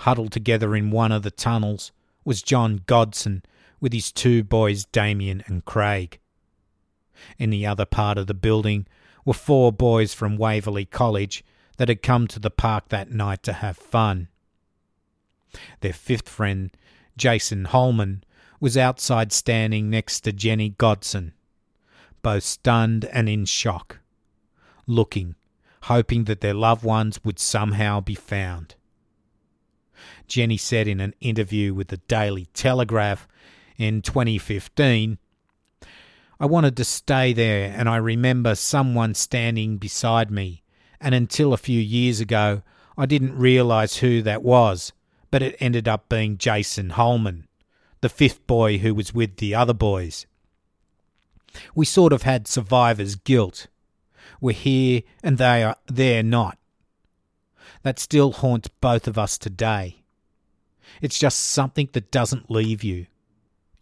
Huddled 0.00 0.32
together 0.32 0.74
in 0.74 0.90
one 0.90 1.12
of 1.12 1.22
the 1.22 1.30
tunnels 1.30 1.92
was 2.24 2.42
John 2.42 2.82
Godson 2.86 3.42
with 3.80 3.92
his 3.92 4.12
two 4.12 4.44
boys 4.44 4.84
Damien 4.86 5.42
and 5.46 5.64
Craig. 5.64 6.18
In 7.38 7.50
the 7.50 7.66
other 7.66 7.84
part 7.84 8.16
of 8.16 8.26
the 8.26 8.34
building 8.34 8.86
were 9.30 9.34
four 9.34 9.70
boys 9.70 10.12
from 10.12 10.36
Waverley 10.36 10.84
College 10.84 11.44
that 11.76 11.88
had 11.88 12.02
come 12.02 12.26
to 12.26 12.40
the 12.40 12.50
park 12.50 12.88
that 12.88 13.12
night 13.12 13.44
to 13.44 13.52
have 13.52 13.76
fun. 13.76 14.26
Their 15.82 15.92
fifth 15.92 16.28
friend, 16.28 16.76
Jason 17.16 17.66
Holman, 17.66 18.24
was 18.58 18.76
outside 18.76 19.30
standing 19.30 19.88
next 19.88 20.22
to 20.22 20.32
Jenny 20.32 20.70
Godson, 20.70 21.32
both 22.22 22.42
stunned 22.42 23.04
and 23.04 23.28
in 23.28 23.44
shock, 23.44 24.00
looking, 24.88 25.36
hoping 25.82 26.24
that 26.24 26.40
their 26.40 26.52
loved 26.52 26.82
ones 26.82 27.20
would 27.22 27.38
somehow 27.38 28.00
be 28.00 28.16
found. 28.16 28.74
Jenny 30.26 30.56
said 30.56 30.88
in 30.88 30.98
an 30.98 31.14
interview 31.20 31.72
with 31.72 31.86
the 31.86 31.98
Daily 32.08 32.46
Telegraph 32.46 33.28
in 33.78 34.02
2015 34.02 35.18
I 36.40 36.46
wanted 36.46 36.74
to 36.78 36.84
stay 36.84 37.34
there, 37.34 37.70
and 37.76 37.86
I 37.86 37.98
remember 37.98 38.54
someone 38.54 39.12
standing 39.12 39.76
beside 39.76 40.30
me, 40.30 40.62
and 40.98 41.14
until 41.14 41.52
a 41.52 41.58
few 41.58 41.78
years 41.78 42.18
ago, 42.18 42.62
I 42.96 43.04
didn't 43.04 43.36
realise 43.36 43.98
who 43.98 44.22
that 44.22 44.42
was, 44.42 44.92
but 45.30 45.42
it 45.42 45.56
ended 45.60 45.86
up 45.86 46.08
being 46.08 46.38
Jason 46.38 46.90
Holman, 46.90 47.46
the 48.00 48.08
fifth 48.08 48.46
boy 48.46 48.78
who 48.78 48.94
was 48.94 49.12
with 49.12 49.36
the 49.36 49.54
other 49.54 49.74
boys. 49.74 50.24
We 51.74 51.84
sort 51.84 52.12
of 52.12 52.22
had 52.22 52.48
survivor's 52.48 53.16
guilt. 53.16 53.66
We're 54.40 54.52
here 54.52 55.02
and 55.22 55.36
they 55.36 55.62
are 55.62 55.76
they're 55.86 56.22
not. 56.22 56.56
That 57.82 57.98
still 57.98 58.32
haunts 58.32 58.68
both 58.80 59.06
of 59.06 59.18
us 59.18 59.36
today. 59.36 60.04
It's 61.02 61.18
just 61.18 61.38
something 61.38 61.90
that 61.92 62.10
doesn't 62.10 62.50
leave 62.50 62.82
you. 62.82 63.06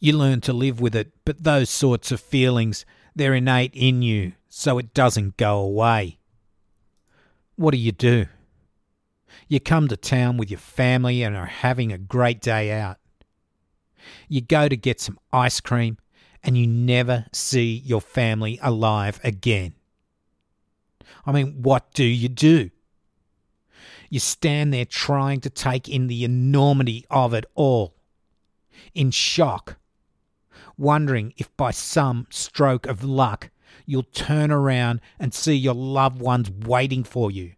You 0.01 0.17
learn 0.17 0.41
to 0.43 0.53
live 0.53 0.81
with 0.81 0.95
it, 0.95 1.13
but 1.25 1.43
those 1.43 1.71
sorts 1.71 2.13
of 2.13 2.21
feelings, 2.21 2.87
they're 3.17 3.35
innate 3.35 3.73
in 3.75 4.03
you, 4.03 4.33
so 4.49 4.79
it 4.79 4.95
doesn't 4.95 5.37
go 5.37 5.59
away. 5.59 6.19
What 7.57 7.73
do 7.73 7.79
you 7.79 7.93
do? 7.93 8.27
You 9.49 9.59
come 9.59 9.89
to 9.89 9.97
town 9.97 10.37
with 10.37 10.51
your 10.51 10.61
family 10.61 11.23
and 11.23 11.37
are 11.37 11.47
having 11.47 11.93
a 11.93 11.99
great 11.99 12.41
day 12.41 12.71
out. 12.71 12.99
You 14.29 14.41
go 14.41 14.69
to 14.69 14.77
get 14.77 15.01
some 15.01 15.19
ice 15.33 15.61
cream 15.61 15.99
and 16.45 16.57
you 16.57 16.67
never 16.67 17.27
see 17.33 17.83
your 17.85 18.01
family 18.01 18.59
alive 18.63 19.19
again. 19.25 19.75
I 21.27 21.33
mean, 21.33 21.63
what 21.63 21.93
do 21.93 22.05
you 22.05 22.29
do? 22.29 22.71
You 24.11 24.21
stand 24.21 24.73
there 24.73 24.85
trying 24.85 25.41
to 25.41 25.51
take 25.51 25.89
in 25.89 26.07
the 26.07 26.25
enormity 26.25 27.05
of 27.11 27.35
it 27.35 27.45
all, 27.55 27.95
in 28.95 29.11
shock, 29.11 29.78
wondering 30.79 31.35
if 31.37 31.55
by 31.57 31.71
some 31.71 32.27
stroke 32.31 32.87
of 32.87 33.05
luck 33.05 33.51
you'll 33.85 34.05
turn 34.05 34.51
around 34.51 35.01
and 35.19 35.35
see 35.35 35.55
your 35.55 35.75
loved 35.75 36.21
ones 36.21 36.51
waiting 36.51 37.05
for 37.05 37.31
you. 37.31 37.53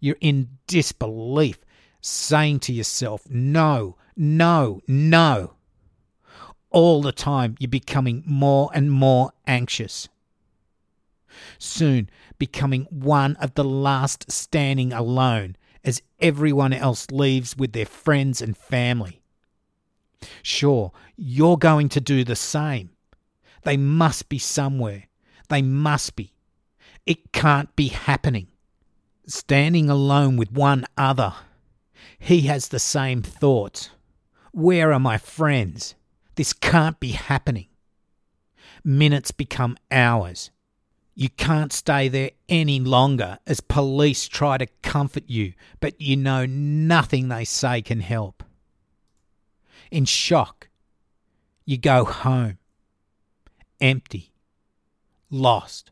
You're 0.00 0.16
in 0.20 0.58
disbelief, 0.66 1.64
saying 2.00 2.60
to 2.60 2.72
yourself, 2.72 3.28
No, 3.28 3.96
no, 4.16 4.80
no. 4.86 5.54
All 6.70 7.02
the 7.02 7.12
time 7.12 7.56
you're 7.58 7.68
becoming 7.68 8.22
more 8.26 8.70
and 8.74 8.92
more 8.92 9.32
anxious. 9.46 10.08
Soon 11.58 12.10
becoming 12.38 12.86
one 12.90 13.36
of 13.36 13.54
the 13.54 13.64
last 13.64 14.30
standing 14.30 14.92
alone 14.92 15.56
as 15.84 16.02
everyone 16.20 16.72
else 16.72 17.10
leaves 17.10 17.56
with 17.56 17.72
their 17.72 17.86
friends 17.86 18.42
and 18.42 18.56
family. 18.56 19.22
Sure, 20.42 20.92
you're 21.16 21.58
going 21.58 21.88
to 21.90 22.00
do 22.00 22.24
the 22.24 22.36
same. 22.36 22.90
They 23.64 23.76
must 23.76 24.28
be 24.28 24.38
somewhere. 24.38 25.04
They 25.48 25.62
must 25.62 26.16
be. 26.16 26.32
It 27.06 27.32
can't 27.32 27.74
be 27.76 27.88
happening. 27.88 28.48
Standing 29.26 29.90
alone 29.90 30.36
with 30.36 30.52
one 30.52 30.84
other. 30.96 31.34
He 32.18 32.42
has 32.42 32.68
the 32.68 32.78
same 32.78 33.22
thoughts. 33.22 33.90
Where 34.52 34.92
are 34.92 35.00
my 35.00 35.18
friends? 35.18 35.94
This 36.34 36.52
can't 36.52 36.98
be 37.00 37.12
happening. 37.12 37.66
Minutes 38.84 39.30
become 39.30 39.76
hours. 39.90 40.50
You 41.14 41.28
can't 41.30 41.72
stay 41.72 42.08
there 42.08 42.30
any 42.48 42.78
longer 42.78 43.38
as 43.46 43.60
police 43.60 44.28
try 44.28 44.56
to 44.56 44.68
comfort 44.82 45.24
you, 45.26 45.54
but 45.80 46.00
you 46.00 46.16
know 46.16 46.46
nothing 46.46 47.28
they 47.28 47.44
say 47.44 47.82
can 47.82 48.00
help. 48.00 48.44
In 49.90 50.04
shock, 50.04 50.68
you 51.64 51.78
go 51.78 52.04
home, 52.04 52.58
empty, 53.80 54.32
lost. 55.30 55.90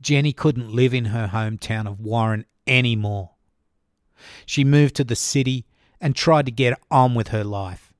Jenny 0.00 0.32
couldn't 0.32 0.72
live 0.72 0.94
in 0.94 1.06
her 1.06 1.28
hometown 1.28 1.86
of 1.86 2.00
Warren 2.00 2.46
anymore. 2.66 3.30
She 4.46 4.64
moved 4.64 4.96
to 4.96 5.04
the 5.04 5.16
city 5.16 5.66
and 6.00 6.16
tried 6.16 6.46
to 6.46 6.52
get 6.52 6.78
on 6.90 7.14
with 7.14 7.28
her 7.28 7.44
life. 7.44 7.92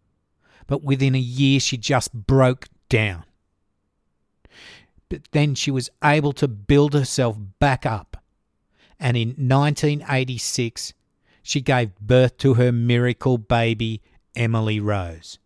But 0.67 0.83
within 0.83 1.15
a 1.15 1.19
year, 1.19 1.61
she 1.61 1.77
just 1.77 2.13
broke 2.13 2.69
down 2.89 3.25
but 5.11 5.23
then 5.33 5.55
she 5.55 5.71
was 5.71 5.91
able 6.03 6.33
to 6.33 6.49
build 6.49 6.95
herself 6.95 7.37
back 7.59 7.85
up. 7.85 8.17
And 8.99 9.17
in 9.17 9.29
1986, 9.31 10.95
she 11.43 11.61
gave 11.61 11.99
birth 11.99 12.39
to 12.39 12.55
her 12.55 12.73
miracle 12.73 13.39
baby, 13.39 14.03
Emily 14.35 14.81
Rose. 14.81 15.39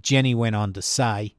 Jenny 0.00 0.34
went 0.34 0.56
on 0.56 0.72
to 0.72 0.82
say, 0.82 1.34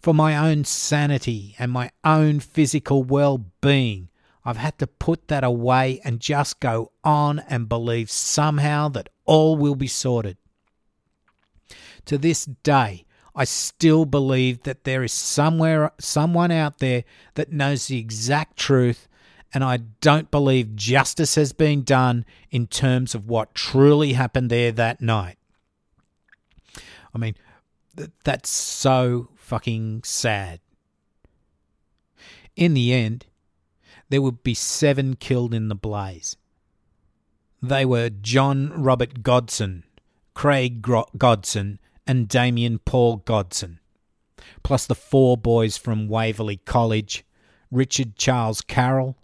For 0.00 0.14
my 0.14 0.36
own 0.36 0.64
sanity 0.64 1.54
and 1.58 1.70
my 1.70 1.90
own 2.04 2.40
physical 2.40 3.02
well 3.02 3.46
being, 3.60 4.08
I've 4.44 4.58
had 4.58 4.78
to 4.78 4.86
put 4.86 5.28
that 5.28 5.44
away 5.44 6.00
and 6.04 6.20
just 6.20 6.60
go 6.60 6.92
on 7.02 7.38
and 7.48 7.68
believe 7.68 8.10
somehow 8.10 8.88
that 8.90 9.08
all 9.24 9.56
will 9.56 9.74
be 9.74 9.86
sorted. 9.86 10.36
To 12.06 12.18
this 12.18 12.44
day, 12.44 13.06
I 13.34 13.44
still 13.44 14.04
believe 14.04 14.62
that 14.62 14.84
there 14.84 15.02
is 15.02 15.12
somewhere 15.12 15.92
someone 15.98 16.50
out 16.50 16.78
there 16.78 17.04
that 17.34 17.52
knows 17.52 17.86
the 17.86 17.98
exact 17.98 18.58
truth 18.58 19.08
and 19.54 19.62
I 19.62 19.76
don't 20.00 20.32
believe 20.32 20.74
justice 20.74 21.36
has 21.36 21.52
been 21.52 21.84
done 21.84 22.26
in 22.50 22.66
terms 22.66 23.14
of 23.14 23.28
what 23.28 23.54
truly 23.54 24.14
happened 24.14 24.50
there 24.50 24.72
that 24.72 25.00
night. 25.00 25.38
I 27.14 27.18
mean, 27.18 27.36
th- 27.96 28.10
that's 28.24 28.50
so 28.50 29.28
fucking 29.36 30.02
sad. 30.02 30.58
In 32.56 32.74
the 32.74 32.92
end, 32.92 33.26
there 34.08 34.20
would 34.20 34.42
be 34.42 34.54
seven 34.54 35.14
killed 35.14 35.54
in 35.54 35.68
the 35.68 35.76
blaze. 35.76 36.36
They 37.62 37.84
were 37.84 38.10
John 38.10 38.70
Robert 38.74 39.22
Godson, 39.22 39.84
Craig 40.34 40.82
Godson, 41.16 41.78
and 42.06 42.28
Damien 42.28 42.80
Paul 42.80 43.18
Godson, 43.18 43.78
plus 44.64 44.86
the 44.86 44.94
four 44.94 45.36
boys 45.36 45.76
from 45.76 46.08
Waverley 46.08 46.56
College 46.56 47.24
Richard 47.70 48.16
Charles 48.16 48.60
Carroll, 48.60 49.16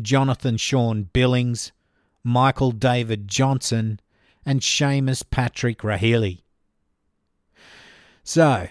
Jonathan 0.00 0.56
Sean 0.56 1.04
Billings, 1.04 1.72
Michael 2.22 2.72
David 2.72 3.28
Johnson, 3.28 4.00
and 4.44 4.60
Seamus 4.60 5.22
Patrick 5.28 5.78
Rahilly. 5.78 6.42
So, 8.22 8.68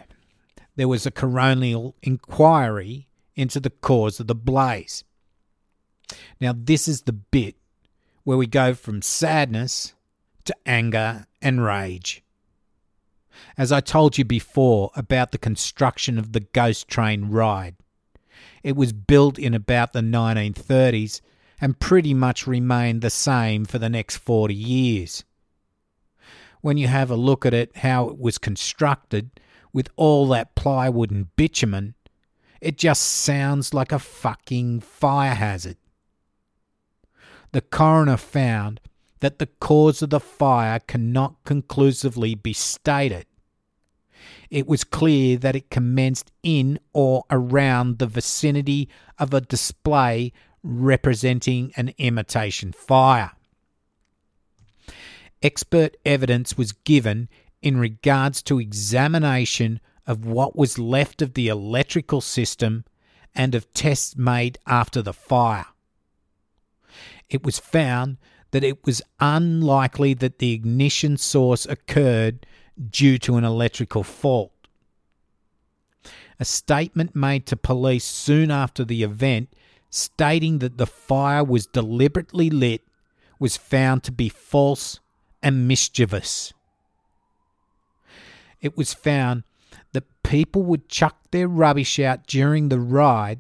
there 0.76 0.88
was 0.88 1.06
a 1.06 1.12
coronial 1.12 1.94
inquiry 2.02 3.08
into 3.36 3.60
the 3.60 3.70
cause 3.70 4.20
of 4.20 4.28
the 4.28 4.36
blaze. 4.36 5.04
Now, 6.40 6.54
this 6.56 6.88
is 6.88 7.04
the 7.04 7.14
bit 7.14 7.56
where 8.24 8.38
we 8.38 8.48
go 8.48 8.74
from 8.74 9.02
sadness 9.02 9.94
to 10.46 10.56
anger 10.66 11.26
and 11.42 11.64
rage. 11.64 12.24
As 13.58 13.72
I 13.72 13.82
told 13.82 14.18
you 14.18 14.26
before 14.26 14.92
about 14.96 15.32
the 15.32 15.38
construction 15.38 16.18
of 16.18 16.32
the 16.32 16.40
ghost 16.40 16.88
train 16.88 17.30
ride, 17.30 17.76
it 18.64 18.76
was 18.76 18.94
built 18.94 19.38
in 19.38 19.54
about 19.54 19.94
the 19.94 20.02
1930s 20.02 21.22
and 21.62 21.80
pretty 21.80 22.14
much 22.14 22.48
remained 22.48 23.02
the 23.02 23.10
same 23.10 23.66
for 23.66 23.80
the 23.80 23.90
next 23.90 24.18
40 24.18 24.54
years. 24.54 25.24
When 26.62 26.78
you 26.78 26.88
have 26.88 27.10
a 27.10 27.16
look 27.16 27.46
at 27.46 27.54
it, 27.54 27.78
how 27.78 28.10
it 28.10 28.18
was 28.18 28.38
constructed, 28.38 29.32
with 29.72 29.90
all 29.96 30.28
that 30.30 30.56
plywood 30.56 31.12
and 31.12 31.36
bitumen, 31.36 31.96
it 32.60 32.78
just 32.78 33.04
sounds 33.04 33.74
like 33.74 33.92
a 33.92 34.00
fucking 34.00 34.82
fire 34.82 35.36
hazard. 35.36 35.78
The 37.52 37.62
coroner 37.62 38.18
found 38.18 38.82
that 39.22 39.40
the 39.40 39.48
cause 39.48 40.02
of 40.02 40.10
the 40.10 40.20
fire 40.20 40.80
cannot 40.80 41.36
conclusively 41.46 42.36
be 42.36 42.54
stated. 42.54 43.26
It 44.50 44.68
was 44.68 44.84
clear 44.84 45.38
that 45.38 45.56
it 45.56 45.70
commenced 45.70 46.32
in 46.42 46.80
or 46.94 47.24
around 47.30 48.00
the 48.00 48.08
vicinity 48.08 48.90
of 49.18 49.34
a 49.34 49.42
display 49.42 50.34
representing 50.64 51.72
an 51.76 51.94
imitation 51.98 52.72
fire. 52.72 53.32
Expert 55.42 55.96
evidence 56.06 56.58
was 56.58 56.72
given 56.72 57.30
in 57.62 57.78
regards 57.78 58.42
to 58.44 58.60
examination 58.60 59.80
of 60.06 60.26
what 60.26 60.56
was 60.56 60.80
left 60.80 61.22
of 61.22 61.34
the 61.34 61.48
electrical 61.48 62.20
system 62.20 62.84
and 63.36 63.54
of 63.54 63.72
tests 63.74 64.18
made 64.18 64.58
after 64.66 65.02
the 65.02 65.14
fire. 65.14 65.68
It 67.30 67.44
was 67.44 67.60
found 67.60 68.18
that 68.52 68.64
it 68.64 68.86
was 68.86 69.02
unlikely 69.20 70.16
that 70.16 70.40
the 70.40 70.54
ignition 70.54 71.16
source 71.16 71.66
occurred 71.68 72.46
due 72.90 73.18
to 73.20 73.38
an 73.38 73.44
electrical 73.44 74.04
fault. 74.04 74.52
A 76.40 76.46
statement 76.46 77.16
made 77.16 77.46
to 77.48 77.58
police 77.58 78.06
soon 78.06 78.50
after 78.50 78.86
the 78.86 79.04
event 79.04 79.50
stating 79.90 80.60
that 80.60 80.78
the 80.78 80.86
fire 80.86 81.44
was 81.44 81.66
deliberately 81.68 82.50
lit 82.50 82.82
was 83.40 83.58
found 83.58 84.04
to 84.04 84.12
be 84.12 84.30
false 84.30 85.00
and 85.42 85.68
mischievous. 85.68 86.54
It 88.62 88.78
was 88.78 88.94
found 88.94 89.44
that 89.94 90.24
people 90.24 90.64
would 90.64 90.90
chuck 90.90 91.18
their 91.32 91.48
rubbish 91.48 92.00
out 92.00 92.28
during 92.28 92.70
the 92.70 92.80
ride, 92.80 93.40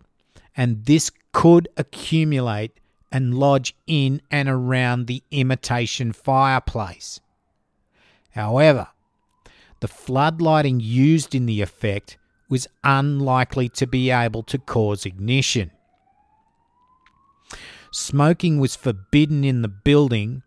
and 0.56 0.86
this 0.86 1.12
could 1.32 1.68
accumulate 1.78 2.72
and 3.12 3.38
lodge 3.38 3.76
in 3.86 4.22
and 4.32 4.48
around 4.48 5.08
the 5.08 5.24
imitation 5.32 6.14
fireplace. 6.14 7.20
However, 8.32 8.88
the 9.80 9.88
floodlighting 9.88 10.80
used 10.82 11.34
in 11.34 11.46
the 11.46 11.62
effect 11.62 12.18
was 12.50 12.68
unlikely 12.84 13.70
to 13.70 13.88
be 13.88 14.10
able 14.10 14.44
to 14.44 14.58
cause 14.58 15.06
ignition. 15.06 15.72
Smoking 17.92 18.60
was 18.60 18.76
forbidden 18.76 19.44
in 19.44 19.62
the 19.62 19.68
building, 19.68 20.44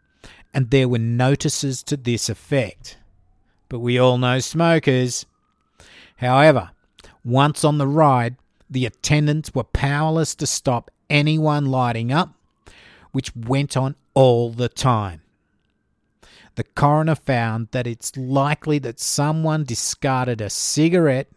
and 0.52 0.70
there 0.70 0.88
were 0.88 0.98
notices 0.98 1.82
to 1.84 1.96
this 1.96 2.28
effect. 2.28 2.98
But 3.68 3.80
we 3.80 3.98
all 3.98 4.18
know 4.18 4.38
smokers. 4.38 5.26
However, 6.16 6.70
once 7.24 7.64
on 7.64 7.78
the 7.78 7.86
ride, 7.86 8.36
the 8.68 8.86
attendants 8.86 9.54
were 9.54 9.64
powerless 9.64 10.34
to 10.36 10.46
stop 10.46 10.90
anyone 11.08 11.66
lighting 11.66 12.12
up, 12.12 12.34
which 13.12 13.34
went 13.34 13.76
on 13.76 13.96
all 14.14 14.50
the 14.50 14.68
time 14.68 15.22
the 16.54 16.64
coroner 16.64 17.14
found 17.14 17.68
that 17.72 17.86
it's 17.86 18.16
likely 18.16 18.78
that 18.80 19.00
someone 19.00 19.64
discarded 19.64 20.40
a 20.40 20.50
cigarette 20.50 21.28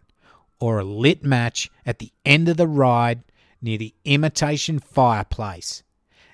or 0.60 0.78
a 0.78 0.84
lit 0.84 1.24
match 1.24 1.70
at 1.84 1.98
the 1.98 2.12
end 2.24 2.48
of 2.48 2.56
the 2.56 2.68
ride 2.68 3.22
near 3.62 3.78
the 3.78 3.94
imitation 4.04 4.78
fireplace, 4.78 5.82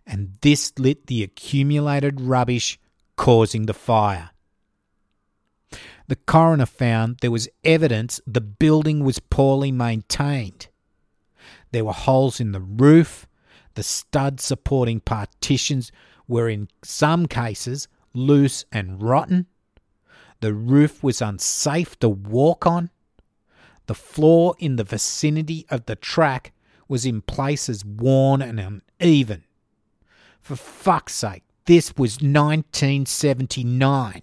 and 0.07 0.37
this 0.41 0.73
lit 0.79 1.07
the 1.07 1.23
accumulated 1.23 2.21
rubbish 2.21 2.79
causing 3.17 3.67
the 3.67 3.75
fire. 3.75 4.31
The 6.09 6.17
coroner 6.17 6.67
found 6.67 7.19
there 7.19 7.31
was 7.31 7.49
evidence 7.65 8.21
the 8.27 8.41
building 8.41 9.05
was 9.05 9.19
poorly 9.19 9.73
maintained. 9.73 10.67
There 11.71 11.85
were 11.85 11.93
holes 11.93 12.41
in 12.41 12.53
the 12.53 12.61
roof, 12.61 13.27
the 13.75 13.83
stud 13.83 14.41
supporting 14.41 15.01
partitions 15.01 15.91
were 16.29 16.49
in 16.49 16.69
some 16.83 17.27
cases 17.27 17.89
loose 18.15 18.65
and 18.73 19.03
rotten. 19.03 19.47
The 20.41 20.53
roof 20.53 21.03
was 21.03 21.23
unsafe 21.23 21.99
to 22.01 22.09
walk 22.09 22.67
on. 22.67 22.91
The 23.87 23.95
floor 23.95 24.55
in 24.59 24.77
the 24.77 24.85
vicinity 24.85 25.67
of 25.71 25.87
the 25.87 25.97
track 25.97 26.53
was 26.89 27.07
in 27.07 27.23
places 27.23 27.85
worn 27.85 28.43
and 28.43 28.83
uneven. 29.01 29.45
For 30.41 30.57
fuck's 30.57 31.15
sake, 31.15 31.45
this 31.67 31.97
was 31.97 32.17
1979. 32.17 34.23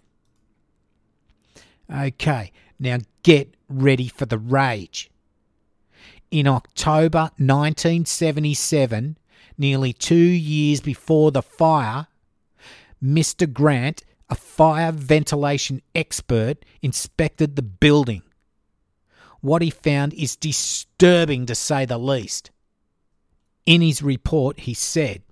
Okay, 1.91 2.52
now 2.80 2.97
get 3.23 3.56
ready 3.69 4.08
for 4.08 4.25
the 4.25 4.38
rage. 4.38 5.10
In 6.30 6.47
October 6.47 7.32
1977, 7.38 9.17
nearly 9.58 9.93
two 9.93 10.15
years 10.15 10.82
before 10.82 11.32
the 11.32 11.41
fire, 11.41 12.08
Mr. 13.03 13.51
Grant, 13.51 14.03
a 14.29 14.35
fire 14.35 14.91
ventilation 14.91 15.81
expert, 15.95 16.65
inspected 16.81 17.55
the 17.55 17.62
building. 17.62 18.21
What 19.41 19.62
he 19.62 19.69
found 19.69 20.13
is 20.13 20.35
disturbing 20.35 21.45
to 21.45 21.55
say 21.55 21.85
the 21.85 21.97
least. 21.97 22.51
In 23.65 23.81
his 23.81 24.01
report, 24.01 24.62
he 24.62 24.73
said, 24.73 25.23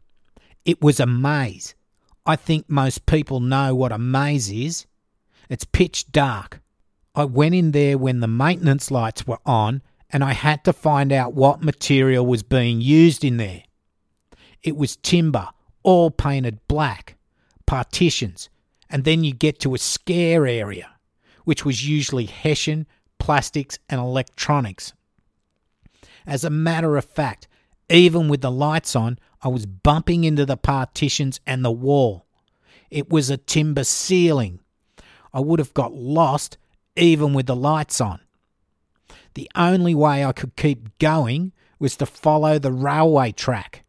It 0.64 0.82
was 0.82 1.00
a 1.00 1.06
maze. 1.06 1.76
I 2.26 2.36
think 2.36 2.70
most 2.70 3.06
people 3.06 3.40
know 3.40 3.76
what 3.76 3.92
a 3.92 3.98
maze 3.98 4.50
is. 4.50 4.86
It's 5.50 5.66
pitch 5.66 6.12
dark. 6.12 6.62
I 7.16 7.26
went 7.26 7.56
in 7.56 7.72
there 7.72 7.98
when 7.98 8.20
the 8.20 8.28
maintenance 8.28 8.92
lights 8.92 9.26
were 9.26 9.40
on 9.46 9.82
and 10.10 10.24
I 10.24 10.34
had 10.34 10.64
to 10.66 10.74
find 10.74 11.12
out 11.12 11.34
what 11.34 11.64
material 11.64 12.26
was 12.26 12.44
being 12.44 12.80
used 12.80 13.26
in 13.26 13.38
there. 13.38 13.64
It 14.64 14.78
was 14.78 14.96
timber, 14.96 15.50
all 15.84 16.12
painted 16.12 16.60
black 16.68 17.17
partitions, 17.68 18.50
and 18.90 19.04
then 19.04 19.24
you 19.24 19.34
get 19.34 19.60
to 19.60 19.76
a 19.76 19.78
scare 19.78 20.48
area, 20.48 20.90
which 21.44 21.64
was 21.64 21.88
usually 21.88 22.26
Hessian, 22.26 22.88
plastics, 23.20 23.78
and 23.88 24.00
electronics. 24.02 24.94
As 26.26 26.44
a 26.44 26.50
matter 26.50 26.98
of 26.98 27.06
fact, 27.06 27.48
even 27.90 28.28
with 28.28 28.42
the 28.42 28.52
lights 28.52 28.96
on, 28.96 29.20
I 29.42 29.50
was 29.50 29.66
bumping 29.66 30.24
into 30.24 30.46
the 30.46 30.58
partitions 30.58 31.40
and 31.46 31.64
the 31.64 31.72
wall. 31.72 32.26
It 32.90 33.10
was 33.10 33.30
a 33.30 33.38
timber 33.38 33.84
ceiling. 33.84 34.60
I 35.34 35.40
would 35.40 35.60
have 35.60 35.74
got 35.74 35.94
lost 35.94 36.58
even 36.96 37.34
with 37.34 37.46
the 37.46 37.56
lights 37.56 38.02
on. 38.02 38.20
The 39.36 39.50
only 39.56 39.94
way 39.94 40.26
I 40.26 40.32
could 40.32 40.56
keep 40.56 40.98
going 40.98 41.52
was 41.80 41.96
to 41.98 42.06
follow 42.06 42.58
the 42.58 42.72
railway 42.72 43.32
track. 43.32 43.84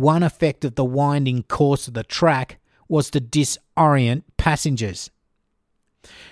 One 0.00 0.22
effect 0.22 0.64
of 0.64 0.76
the 0.76 0.84
winding 0.84 1.42
course 1.42 1.86
of 1.86 1.92
the 1.92 2.04
track 2.04 2.58
was 2.88 3.10
to 3.10 3.20
disorient 3.20 4.22
passengers. 4.38 5.10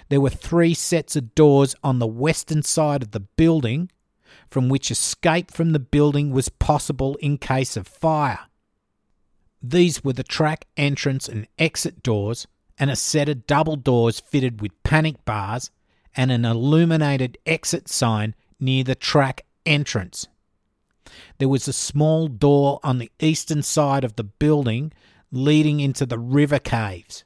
There 0.09 0.22
were 0.22 0.31
three 0.31 0.72
sets 0.72 1.16
of 1.16 1.35
doors 1.35 1.74
on 1.83 1.98
the 1.98 2.07
western 2.07 2.62
side 2.62 3.02
of 3.02 3.11
the 3.11 3.20
building. 3.20 3.90
from 4.50 4.70
which 4.70 4.90
escape 4.90 5.50
from 5.50 5.72
the 5.72 5.78
building 5.78 6.31
was 6.31 6.48
possible 6.48 7.16
in 7.16 7.37
case 7.37 7.76
of 7.76 7.87
fire. 7.87 8.40
These 9.62 10.02
were 10.02 10.14
the 10.14 10.22
track 10.22 10.66
entrance 10.76 11.28
and 11.28 11.46
exit 11.59 12.02
doors 12.02 12.46
and 12.78 12.90
a 12.90 12.96
set 12.96 13.28
of 13.28 13.46
double 13.46 13.76
doors 13.76 14.20
fitted 14.20 14.62
with 14.62 14.83
panic 14.83 15.22
bars 15.26 15.70
and 16.16 16.33
an 16.33 16.46
illuminated 16.46 17.37
exit 17.44 17.88
sign 17.88 18.35
near 18.59 18.85
the 18.85 18.94
track 18.94 19.44
entrance. 19.66 20.26
There 21.38 21.49
was 21.49 21.68
a 21.68 21.73
small 21.73 22.29
door 22.29 22.81
on 22.83 22.99
the 22.99 23.11
eastern 23.21 23.62
side 23.62 24.05
of 24.05 24.16
the 24.16 24.25
building 24.25 24.92
leading 25.31 25.81
into 25.81 26.07
the 26.07 26.18
river 26.18 26.59
caves. 26.59 27.25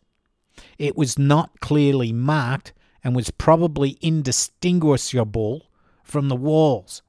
It 0.79 0.97
was 0.97 1.19
not 1.19 1.61
clearly 1.61 2.13
marked 2.13 2.73
and 3.05 3.17
was 3.17 3.31
probably 3.31 3.99
indistinguishable 4.01 5.67
from 6.03 6.29
the 6.29 6.37
walls. 6.37 7.03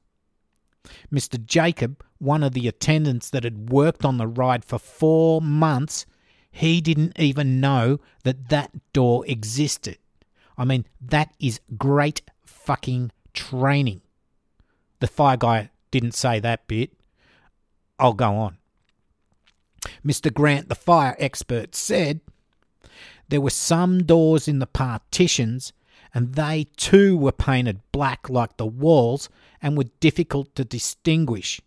Mr. 1.12 1.42
Jacob, 1.44 2.04
one 2.18 2.42
of 2.42 2.52
the 2.52 2.68
attendants 2.68 3.30
that 3.30 3.44
had 3.44 3.70
worked 3.70 4.04
on 4.04 4.18
the 4.18 4.26
ride 4.26 4.64
for 4.64 4.78
four 4.78 5.40
months, 5.40 6.06
he 6.50 6.80
didn't 6.80 7.18
even 7.18 7.60
know 7.60 7.98
that 8.22 8.48
that 8.48 8.70
door 8.92 9.24
existed. 9.26 9.98
I 10.56 10.64
mean, 10.64 10.86
that 11.00 11.34
is 11.40 11.60
great 11.76 12.22
fucking 12.44 13.10
training. 13.32 14.02
The 15.00 15.06
fire 15.08 15.36
guy 15.36 15.70
didn't 15.94 16.14
say 16.14 16.40
that 16.40 16.66
bit. 16.66 16.90
I'll 18.00 18.14
go 18.14 18.34
on. 18.34 18.58
Mr. 20.04 20.34
Grant, 20.34 20.68
the 20.68 20.74
fire 20.74 21.14
expert, 21.20 21.76
said 21.76 22.20
there 23.28 23.40
were 23.40 23.50
some 23.50 24.02
doors 24.02 24.48
in 24.48 24.58
the 24.58 24.66
partitions, 24.66 25.72
and 26.12 26.34
they 26.34 26.66
too 26.76 27.16
were 27.16 27.30
painted 27.30 27.80
black 27.92 28.28
like 28.28 28.56
the 28.56 28.66
walls 28.66 29.28
and 29.62 29.78
were 29.78 29.86
difficult 30.00 30.52
to 30.56 30.64
distinguish. 30.64 31.60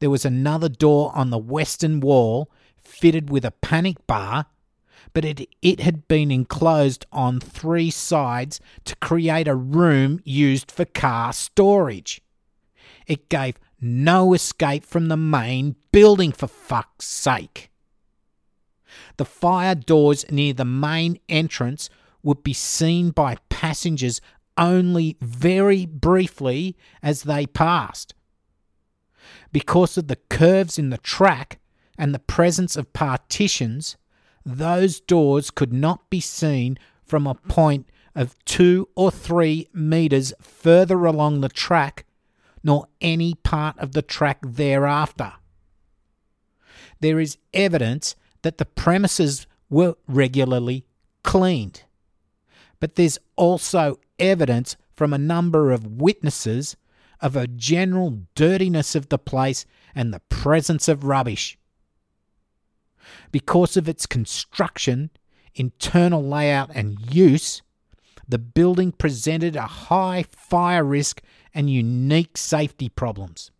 There 0.00 0.10
was 0.10 0.24
another 0.24 0.68
door 0.68 1.12
on 1.14 1.30
the 1.30 1.38
western 1.38 2.00
wall 2.00 2.50
fitted 2.76 3.30
with 3.30 3.44
a 3.44 3.52
panic 3.52 4.04
bar, 4.08 4.46
but 5.12 5.24
it, 5.24 5.48
it 5.62 5.78
had 5.78 6.08
been 6.08 6.32
enclosed 6.32 7.06
on 7.12 7.38
three 7.38 7.90
sides 7.90 8.58
to 8.86 8.96
create 8.96 9.46
a 9.46 9.54
room 9.54 10.20
used 10.24 10.72
for 10.72 10.84
car 10.84 11.32
storage. 11.32 12.20
It 13.06 13.28
gave 13.28 13.58
no 13.80 14.32
escape 14.32 14.84
from 14.84 15.08
the 15.08 15.16
main 15.16 15.76
building, 15.92 16.32
for 16.32 16.46
fuck's 16.46 17.06
sake. 17.06 17.70
The 19.16 19.24
fire 19.24 19.74
doors 19.74 20.24
near 20.30 20.52
the 20.52 20.64
main 20.64 21.18
entrance 21.28 21.90
would 22.22 22.42
be 22.42 22.52
seen 22.52 23.10
by 23.10 23.36
passengers 23.48 24.20
only 24.56 25.16
very 25.20 25.84
briefly 25.84 26.76
as 27.02 27.24
they 27.24 27.46
passed. 27.46 28.14
Because 29.52 29.96
of 29.98 30.08
the 30.08 30.16
curves 30.16 30.78
in 30.78 30.90
the 30.90 30.98
track 30.98 31.60
and 31.98 32.14
the 32.14 32.18
presence 32.18 32.76
of 32.76 32.92
partitions, 32.92 33.96
those 34.44 35.00
doors 35.00 35.50
could 35.50 35.72
not 35.72 36.08
be 36.10 36.20
seen 36.20 36.78
from 37.04 37.26
a 37.26 37.34
point 37.34 37.88
of 38.14 38.36
two 38.44 38.88
or 38.94 39.10
three 39.10 39.68
metres 39.72 40.32
further 40.40 41.04
along 41.04 41.40
the 41.40 41.48
track 41.48 42.04
nor 42.64 42.88
any 43.00 43.34
part 43.34 43.78
of 43.78 43.92
the 43.92 44.02
track 44.02 44.38
thereafter. 44.42 45.34
There 47.00 47.20
is 47.20 47.36
evidence 47.52 48.16
that 48.42 48.58
the 48.58 48.64
premises 48.64 49.46
were 49.68 49.96
regularly 50.08 50.86
cleaned, 51.22 51.82
but 52.80 52.94
there's 52.94 53.18
also 53.36 54.00
evidence 54.18 54.76
from 54.94 55.12
a 55.12 55.18
number 55.18 55.70
of 55.70 56.00
witnesses 56.00 56.76
of 57.20 57.36
a 57.36 57.46
general 57.46 58.22
dirtiness 58.34 58.94
of 58.94 59.08
the 59.08 59.18
place 59.18 59.66
and 59.94 60.12
the 60.12 60.20
presence 60.20 60.88
of 60.88 61.04
rubbish. 61.04 61.58
Because 63.30 63.76
of 63.76 63.88
its 63.88 64.06
construction, 64.06 65.10
internal 65.54 66.22
layout, 66.22 66.70
and 66.74 66.98
use, 67.14 67.62
the 68.26 68.38
building 68.38 68.92
presented 68.92 69.56
a 69.56 69.62
high 69.62 70.24
fire 70.30 70.84
risk 70.84 71.22
and 71.54 71.70
unique 71.70 72.36
safety 72.36 72.88
problems. 72.88 73.50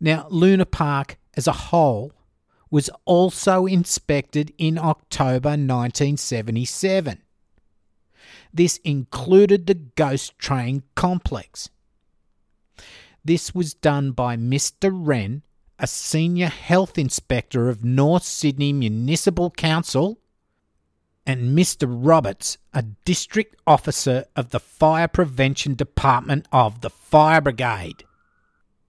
Now, 0.00 0.26
Luna 0.30 0.66
Park 0.66 1.18
as 1.36 1.46
a 1.46 1.52
whole 1.52 2.12
was 2.70 2.90
also 3.04 3.66
inspected 3.66 4.52
in 4.58 4.78
October 4.78 5.50
1977. 5.50 7.22
This 8.52 8.78
included 8.78 9.66
the 9.66 9.74
Ghost 9.74 10.38
Train 10.38 10.82
complex. 10.94 11.68
This 13.24 13.54
was 13.54 13.74
done 13.74 14.12
by 14.12 14.36
Mr. 14.36 14.90
Wren, 14.92 15.42
a 15.78 15.86
senior 15.86 16.48
health 16.48 16.96
inspector 16.96 17.68
of 17.68 17.84
North 17.84 18.22
Sydney 18.22 18.72
Municipal 18.72 19.50
Council, 19.50 20.18
and 21.26 21.58
Mr. 21.58 21.86
Roberts, 21.88 22.56
a 22.72 22.82
district 22.82 23.56
officer 23.66 24.24
of 24.36 24.50
the 24.50 24.60
Fire 24.60 25.08
Prevention 25.08 25.74
Department 25.74 26.46
of 26.52 26.80
the 26.80 26.90
Fire 26.90 27.40
Brigade. 27.40 28.04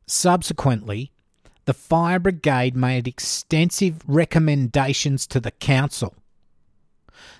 Subsequently, 0.06 1.12
the 1.66 1.74
Fire 1.74 2.20
Brigade 2.20 2.76
made 2.76 3.08
extensive 3.08 4.02
recommendations 4.08 5.26
to 5.28 5.40
the 5.40 5.52
Council. 5.52 6.16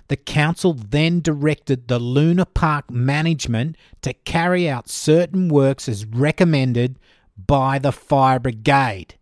The 0.08 0.16
Council 0.16 0.74
then 0.74 1.20
directed 1.20 1.86
the 1.86 1.98
Luna 1.98 2.44
Park 2.44 2.90
management 2.90 3.76
to 4.02 4.12
carry 4.12 4.68
out 4.68 4.88
certain 4.88 5.48
works 5.48 5.88
as 5.88 6.04
recommended 6.04 6.98
by 7.36 7.78
the 7.78 7.92
Fire 7.92 8.40
Brigade. 8.40 9.14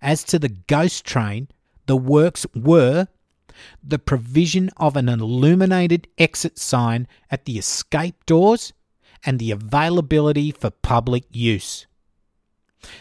As 0.00 0.24
to 0.24 0.38
the 0.38 0.48
ghost 0.48 1.04
train, 1.04 1.48
the 1.86 1.96
works 1.96 2.46
were 2.54 3.08
the 3.82 3.98
provision 3.98 4.70
of 4.76 4.96
an 4.96 5.08
illuminated 5.08 6.08
exit 6.18 6.58
sign 6.58 7.06
at 7.30 7.44
the 7.44 7.58
escape 7.58 8.26
doors, 8.26 8.72
and 9.24 9.38
the 9.38 9.50
availability 9.50 10.50
for 10.50 10.70
public 10.70 11.24
use. 11.30 11.86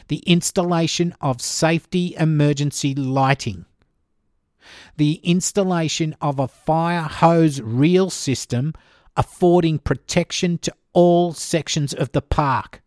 The 0.09 0.17
installation 0.25 1.15
of 1.21 1.41
safety 1.41 2.13
emergency 2.17 2.93
lighting. 2.93 3.65
The 4.97 5.21
installation 5.23 6.15
of 6.21 6.39
a 6.39 6.47
fire 6.47 7.03
hose 7.03 7.61
reel 7.61 8.09
system 8.09 8.73
affording 9.15 9.79
protection 9.79 10.57
to 10.59 10.73
all 10.93 11.33
sections 11.33 11.93
of 11.93 12.11
the 12.11 12.21
park. 12.21 12.81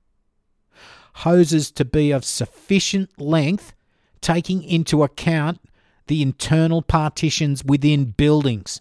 Hoses 1.16 1.70
to 1.72 1.84
be 1.84 2.10
of 2.10 2.24
sufficient 2.24 3.20
length, 3.20 3.72
taking 4.20 4.62
into 4.62 5.02
account 5.02 5.60
the 6.06 6.22
internal 6.22 6.82
partitions 6.82 7.64
within 7.64 8.06
buildings. 8.06 8.80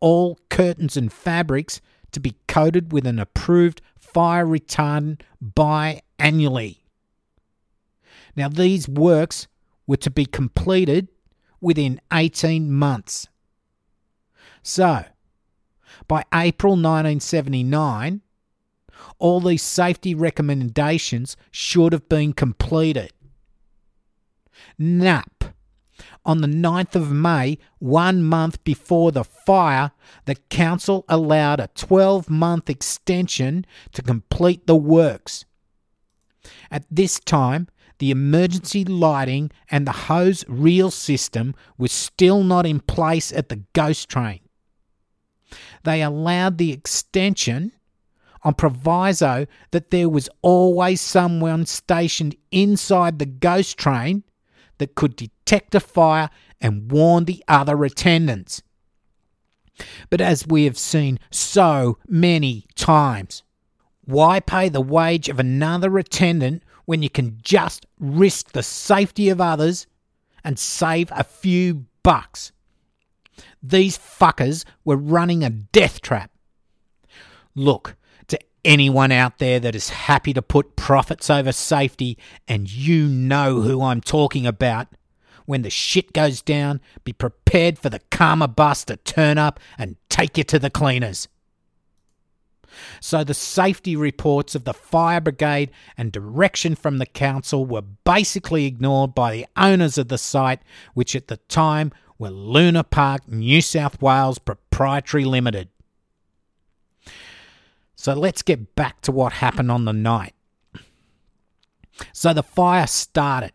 All 0.00 0.38
curtains 0.48 0.96
and 0.96 1.12
fabrics 1.12 1.80
to 2.12 2.20
be 2.20 2.36
coated 2.46 2.92
with 2.92 3.06
an 3.06 3.18
approved 3.18 3.82
fire 3.98 4.46
retardant 4.46 5.20
biannually. 5.42 6.78
Now, 8.36 8.48
these 8.48 8.88
works 8.88 9.48
were 9.86 9.96
to 9.96 10.10
be 10.10 10.26
completed 10.26 11.08
within 11.60 12.00
18 12.12 12.70
months. 12.70 13.26
So, 14.62 15.04
by 16.06 16.24
April 16.32 16.72
1979, 16.72 18.20
all 19.18 19.40
these 19.40 19.62
safety 19.62 20.14
recommendations 20.14 21.36
should 21.50 21.92
have 21.92 22.08
been 22.08 22.32
completed. 22.32 23.12
NAP 24.78 25.37
on 26.28 26.42
the 26.42 26.46
9th 26.46 26.94
of 26.94 27.10
May, 27.10 27.56
one 27.78 28.22
month 28.22 28.62
before 28.62 29.10
the 29.10 29.24
fire, 29.24 29.92
the 30.26 30.34
council 30.34 31.06
allowed 31.08 31.58
a 31.58 31.70
12 31.74 32.28
month 32.28 32.68
extension 32.68 33.64
to 33.92 34.02
complete 34.02 34.66
the 34.66 34.76
works. 34.76 35.46
At 36.70 36.84
this 36.90 37.18
time, 37.18 37.68
the 37.98 38.10
emergency 38.10 38.84
lighting 38.84 39.50
and 39.70 39.86
the 39.86 39.92
hose 39.92 40.44
reel 40.48 40.90
system 40.90 41.54
was 41.78 41.92
still 41.92 42.44
not 42.44 42.66
in 42.66 42.80
place 42.80 43.32
at 43.32 43.48
the 43.48 43.62
ghost 43.72 44.10
train. 44.10 44.40
They 45.84 46.02
allowed 46.02 46.58
the 46.58 46.72
extension 46.72 47.72
on 48.42 48.52
proviso 48.52 49.46
that 49.70 49.90
there 49.90 50.10
was 50.10 50.28
always 50.42 51.00
someone 51.00 51.64
stationed 51.64 52.36
inside 52.50 53.18
the 53.18 53.26
ghost 53.26 53.78
train 53.78 54.24
that 54.76 54.94
could 54.94 55.16
detect 55.16 55.37
a 55.52 55.80
fire 55.80 56.30
and 56.60 56.90
warn 56.90 57.24
the 57.24 57.42
other 57.48 57.84
attendants. 57.84 58.62
But 60.10 60.20
as 60.20 60.46
we 60.46 60.64
have 60.64 60.78
seen 60.78 61.18
so 61.30 61.98
many 62.08 62.66
times, 62.74 63.42
why 64.04 64.40
pay 64.40 64.68
the 64.68 64.80
wage 64.80 65.28
of 65.28 65.38
another 65.38 65.98
attendant 65.98 66.62
when 66.86 67.02
you 67.02 67.10
can 67.10 67.38
just 67.42 67.86
risk 68.00 68.52
the 68.52 68.62
safety 68.62 69.28
of 69.28 69.40
others 69.40 69.86
and 70.42 70.58
save 70.58 71.12
a 71.12 71.24
few 71.24 71.86
bucks? 72.02 72.52
These 73.62 73.98
fuckers 73.98 74.64
were 74.84 74.96
running 74.96 75.44
a 75.44 75.50
death 75.50 76.00
trap. 76.00 76.30
Look, 77.54 77.96
to 78.28 78.38
anyone 78.64 79.12
out 79.12 79.38
there 79.38 79.60
that 79.60 79.74
is 79.74 79.90
happy 79.90 80.32
to 80.32 80.42
put 80.42 80.76
profits 80.76 81.28
over 81.30 81.52
safety, 81.52 82.18
and 82.46 82.70
you 82.70 83.06
know 83.06 83.60
who 83.60 83.82
I'm 83.82 84.00
talking 84.00 84.46
about, 84.46 84.88
when 85.48 85.62
the 85.62 85.70
shit 85.70 86.12
goes 86.12 86.42
down, 86.42 86.78
be 87.04 87.12
prepared 87.14 87.78
for 87.78 87.88
the 87.88 88.02
karma 88.10 88.46
bus 88.46 88.84
to 88.84 88.98
turn 88.98 89.38
up 89.38 89.58
and 89.78 89.96
take 90.10 90.36
you 90.36 90.44
to 90.44 90.58
the 90.58 90.68
cleaners. 90.68 91.26
So 93.00 93.24
the 93.24 93.32
safety 93.32 93.96
reports 93.96 94.54
of 94.54 94.64
the 94.64 94.74
fire 94.74 95.22
brigade 95.22 95.70
and 95.96 96.12
direction 96.12 96.74
from 96.74 96.98
the 96.98 97.06
council 97.06 97.64
were 97.64 97.80
basically 97.80 98.66
ignored 98.66 99.14
by 99.14 99.32
the 99.32 99.46
owners 99.56 99.96
of 99.96 100.08
the 100.08 100.18
site, 100.18 100.60
which 100.92 101.16
at 101.16 101.28
the 101.28 101.38
time 101.48 101.92
were 102.18 102.28
Luna 102.28 102.84
Park 102.84 103.26
New 103.26 103.62
South 103.62 104.02
Wales 104.02 104.38
Proprietary 104.38 105.24
Limited. 105.24 105.70
So 107.96 108.12
let's 108.12 108.42
get 108.42 108.74
back 108.74 109.00
to 109.00 109.12
what 109.12 109.32
happened 109.32 109.70
on 109.70 109.86
the 109.86 109.94
night. 109.94 110.34
So 112.12 112.34
the 112.34 112.42
fire 112.42 112.86
started. 112.86 113.52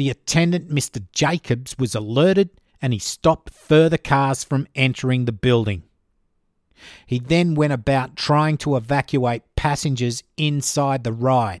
The 0.00 0.08
attendant, 0.08 0.70
Mr. 0.70 1.04
Jacobs, 1.12 1.76
was 1.78 1.94
alerted 1.94 2.48
and 2.80 2.94
he 2.94 2.98
stopped 2.98 3.52
further 3.52 3.98
cars 3.98 4.42
from 4.42 4.66
entering 4.74 5.26
the 5.26 5.30
building. 5.30 5.82
He 7.04 7.18
then 7.18 7.54
went 7.54 7.74
about 7.74 8.16
trying 8.16 8.56
to 8.64 8.76
evacuate 8.76 9.42
passengers 9.56 10.22
inside 10.38 11.04
the 11.04 11.12
ride. 11.12 11.60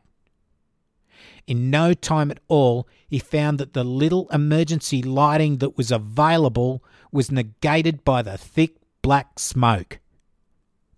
In 1.46 1.68
no 1.68 1.92
time 1.92 2.30
at 2.30 2.40
all, 2.48 2.88
he 3.06 3.18
found 3.18 3.58
that 3.58 3.74
the 3.74 3.84
little 3.84 4.26
emergency 4.30 5.02
lighting 5.02 5.58
that 5.58 5.76
was 5.76 5.90
available 5.90 6.82
was 7.12 7.30
negated 7.30 8.04
by 8.04 8.22
the 8.22 8.38
thick 8.38 8.76
black 9.02 9.38
smoke. 9.38 9.98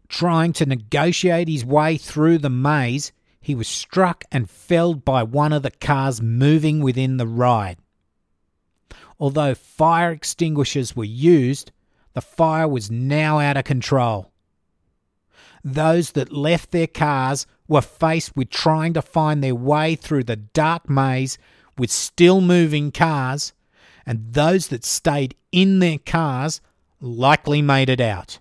Trying 0.09 0.53
to 0.53 0.67
negotiate 0.67 1.49
his 1.49 1.65
way 1.65 1.97
through 1.97 2.39
the 2.39 2.51
maze, 2.51 3.11
he 3.43 3.55
was 3.55 3.69
struck 3.69 4.25
and 4.31 4.49
felled 4.49 5.05
by 5.05 5.23
one 5.23 5.53
of 5.53 5.63
the 5.63 5.71
cars 5.71 6.23
moving 6.23 6.81
within 6.81 7.17
the 7.17 7.27
ride. 7.27 7.77
Although 9.19 9.55
fire 9.55 10.13
extinguishers 10.13 10.97
were 10.97 11.05
used, 11.05 11.73
the 12.15 12.21
fire 12.21 12.69
was 12.69 12.91
now 12.91 13.41
out 13.41 13.57
of 13.57 13.65
control. 13.65 14.33
Those 15.65 16.13
that 16.13 16.33
left 16.33 16.71
their 16.71 16.87
cars 16.87 17.47
were 17.69 17.83
faced 17.83 18.37
with 18.37 18.51
trying 18.51 18.95
to 18.95 19.03
find 19.03 19.43
their 19.43 19.55
way 19.55 19.97
through 19.97 20.25
the 20.25 20.37
dark 20.37 20.89
maze 20.89 21.39
with 21.77 21.91
still 21.91 22.41
moving 22.41 22.91
cars, 22.91 23.53
and 24.05 24.33
those 24.33 24.69
that 24.69 24.85
stayed 24.85 25.35
in 25.53 25.79
their 25.79 25.99
cars 25.99 26.61
likely 27.01 27.63
made 27.63 27.89
it 27.89 28.01
out. 28.01 28.39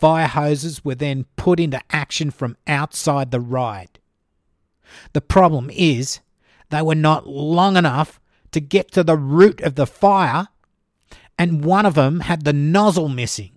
Fire 0.00 0.26
hoses 0.26 0.82
were 0.82 0.94
then 0.94 1.26
put 1.36 1.60
into 1.60 1.80
action 1.90 2.30
from 2.30 2.56
outside 2.66 3.30
the 3.30 3.40
ride. 3.40 3.98
The 5.12 5.20
problem 5.20 5.70
is, 5.70 6.20
they 6.70 6.80
were 6.80 6.94
not 6.94 7.26
long 7.26 7.76
enough 7.76 8.18
to 8.52 8.60
get 8.60 8.90
to 8.92 9.04
the 9.04 9.16
root 9.16 9.60
of 9.60 9.74
the 9.74 9.86
fire 9.86 10.48
and 11.38 11.64
one 11.64 11.86
of 11.86 11.94
them 11.94 12.20
had 12.20 12.44
the 12.44 12.52
nozzle 12.52 13.08
missing. 13.08 13.52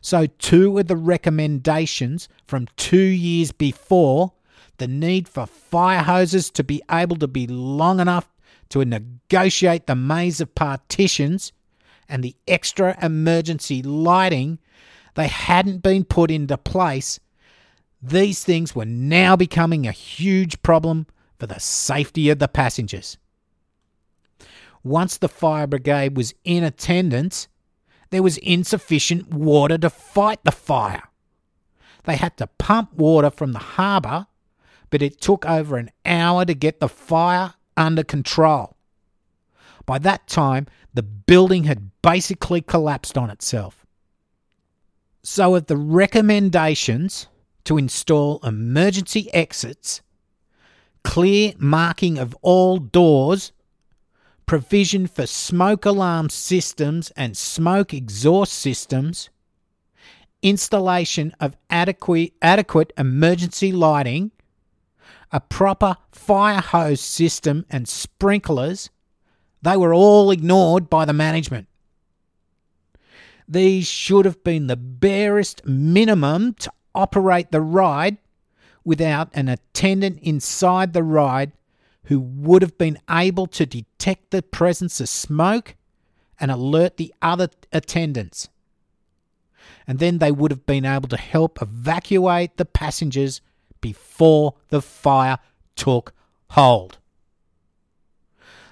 So, 0.00 0.26
two 0.26 0.78
of 0.78 0.88
the 0.88 0.96
recommendations 0.96 2.28
from 2.46 2.68
two 2.76 2.96
years 2.96 3.52
before 3.52 4.32
the 4.78 4.88
need 4.88 5.28
for 5.28 5.46
fire 5.46 6.02
hoses 6.02 6.50
to 6.50 6.64
be 6.64 6.82
able 6.90 7.16
to 7.16 7.28
be 7.28 7.46
long 7.46 8.00
enough 8.00 8.28
to 8.70 8.84
negotiate 8.84 9.86
the 9.86 9.94
maze 9.94 10.40
of 10.40 10.54
partitions 10.54 11.52
and 12.08 12.22
the 12.22 12.36
extra 12.46 12.98
emergency 13.02 13.82
lighting, 13.82 14.58
they 15.14 15.28
hadn't 15.28 15.82
been 15.82 16.04
put 16.04 16.30
into 16.30 16.56
place. 16.58 17.20
These 18.02 18.44
things 18.44 18.74
were 18.74 18.84
now 18.84 19.36
becoming 19.36 19.86
a 19.86 19.92
huge 19.92 20.60
problem 20.62 21.06
for 21.38 21.46
the 21.46 21.60
safety 21.60 22.30
of 22.30 22.38
the 22.38 22.48
passengers 22.48 23.16
once 24.84 25.16
the 25.16 25.28
fire 25.28 25.66
brigade 25.66 26.16
was 26.16 26.34
in 26.44 26.62
attendance, 26.62 27.48
there 28.10 28.22
was 28.22 28.36
insufficient 28.38 29.32
water 29.32 29.78
to 29.78 29.90
fight 29.90 30.44
the 30.44 30.52
fire. 30.52 31.08
They 32.04 32.16
had 32.16 32.36
to 32.36 32.46
pump 32.46 32.92
water 32.92 33.30
from 33.30 33.52
the 33.52 33.58
harbour, 33.58 34.26
but 34.90 35.02
it 35.02 35.20
took 35.20 35.46
over 35.46 35.78
an 35.78 35.90
hour 36.04 36.44
to 36.44 36.54
get 36.54 36.78
the 36.78 36.88
fire 36.88 37.54
under 37.76 38.04
control. 38.04 38.76
By 39.86 39.98
that 40.00 40.28
time, 40.28 40.66
the 40.92 41.02
building 41.02 41.64
had 41.64 41.90
basically 42.02 42.60
collapsed 42.60 43.18
on 43.18 43.30
itself. 43.30 43.83
So, 45.26 45.54
of 45.54 45.66
the 45.66 45.76
recommendations 45.78 47.28
to 47.64 47.78
install 47.78 48.40
emergency 48.44 49.32
exits, 49.32 50.02
clear 51.02 51.54
marking 51.56 52.18
of 52.18 52.36
all 52.42 52.76
doors 52.76 53.52
provision 54.44 55.06
for 55.06 55.26
smoke 55.26 55.86
alarm 55.86 56.28
systems 56.28 57.10
and 57.16 57.38
smoke 57.38 57.94
exhaust 57.94 58.52
systems, 58.52 59.30
installation 60.42 61.34
of 61.40 61.56
adequate, 61.70 62.34
adequate 62.42 62.92
emergency 62.98 63.72
lighting, 63.72 64.30
a 65.32 65.40
proper 65.40 65.96
fire 66.12 66.60
hose 66.60 67.00
system 67.00 67.64
and 67.70 67.88
sprinklers, 67.88 68.90
they 69.62 69.78
were 69.78 69.94
all 69.94 70.30
ignored 70.30 70.90
by 70.90 71.06
the 71.06 71.14
management. 71.14 71.66
These 73.48 73.86
should 73.86 74.24
have 74.24 74.42
been 74.42 74.66
the 74.66 74.76
barest 74.76 75.64
minimum 75.66 76.54
to 76.54 76.72
operate 76.94 77.50
the 77.50 77.60
ride 77.60 78.18
without 78.84 79.30
an 79.34 79.48
attendant 79.48 80.18
inside 80.22 80.92
the 80.92 81.02
ride 81.02 81.52
who 82.04 82.20
would 82.20 82.62
have 82.62 82.76
been 82.78 82.98
able 83.10 83.46
to 83.46 83.66
detect 83.66 84.30
the 84.30 84.42
presence 84.42 85.00
of 85.00 85.08
smoke 85.08 85.74
and 86.38 86.50
alert 86.50 86.96
the 86.96 87.14
other 87.22 87.48
attendants. 87.72 88.48
And 89.86 89.98
then 89.98 90.18
they 90.18 90.32
would 90.32 90.50
have 90.50 90.66
been 90.66 90.84
able 90.84 91.08
to 91.08 91.16
help 91.16 91.60
evacuate 91.60 92.56
the 92.56 92.64
passengers 92.64 93.40
before 93.80 94.54
the 94.68 94.82
fire 94.82 95.38
took 95.76 96.12
hold. 96.50 96.98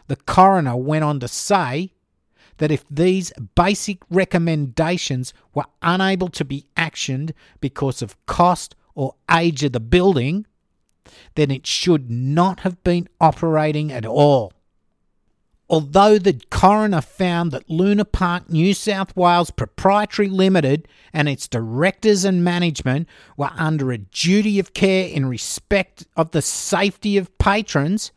The 0.09 0.17
coroner 0.17 0.77
went 0.77 1.05
on 1.05 1.21
to 1.21 1.29
say 1.29 1.92
that 2.63 2.71
if 2.71 2.85
these 2.89 3.33
basic 3.57 3.99
recommendations 4.09 5.35
were 5.53 5.65
unable 5.83 6.29
to 6.29 6.45
be 6.45 6.65
actioned 6.77 7.33
because 7.61 8.03
of 8.03 8.15
cost 8.27 8.77
or 8.95 9.17
age 9.29 9.65
of 9.65 9.73
the 9.73 9.81
building, 9.81 10.47
then 11.35 11.51
it 11.51 11.67
should 11.67 12.09
not 12.09 12.61
have 12.61 12.81
been 12.85 13.09
operating 13.21 13.91
at 13.91 14.07
all. 14.07 14.53
Although 15.69 16.19
the 16.21 16.41
coroner 16.51 17.01
found 17.01 17.51
that 17.51 17.69
Luna 17.69 18.05
Park 18.05 18.49
New 18.49 18.75
South 18.75 19.17
Wales 19.17 19.51
Proprietary 19.51 20.29
Limited 20.29 20.87
and 21.13 21.29
its 21.29 21.49
directors 21.49 22.25
and 22.25 22.45
management 22.45 23.09
were 23.37 23.51
under 23.57 23.91
a 23.91 23.99
duty 23.99 24.61
of 24.61 24.73
care 24.73 25.09
in 25.09 25.27
respect 25.27 26.07
of 26.17 26.31
the 26.31 26.43
safety 26.43 27.17
of 27.17 27.37
patrons, 27.39 28.13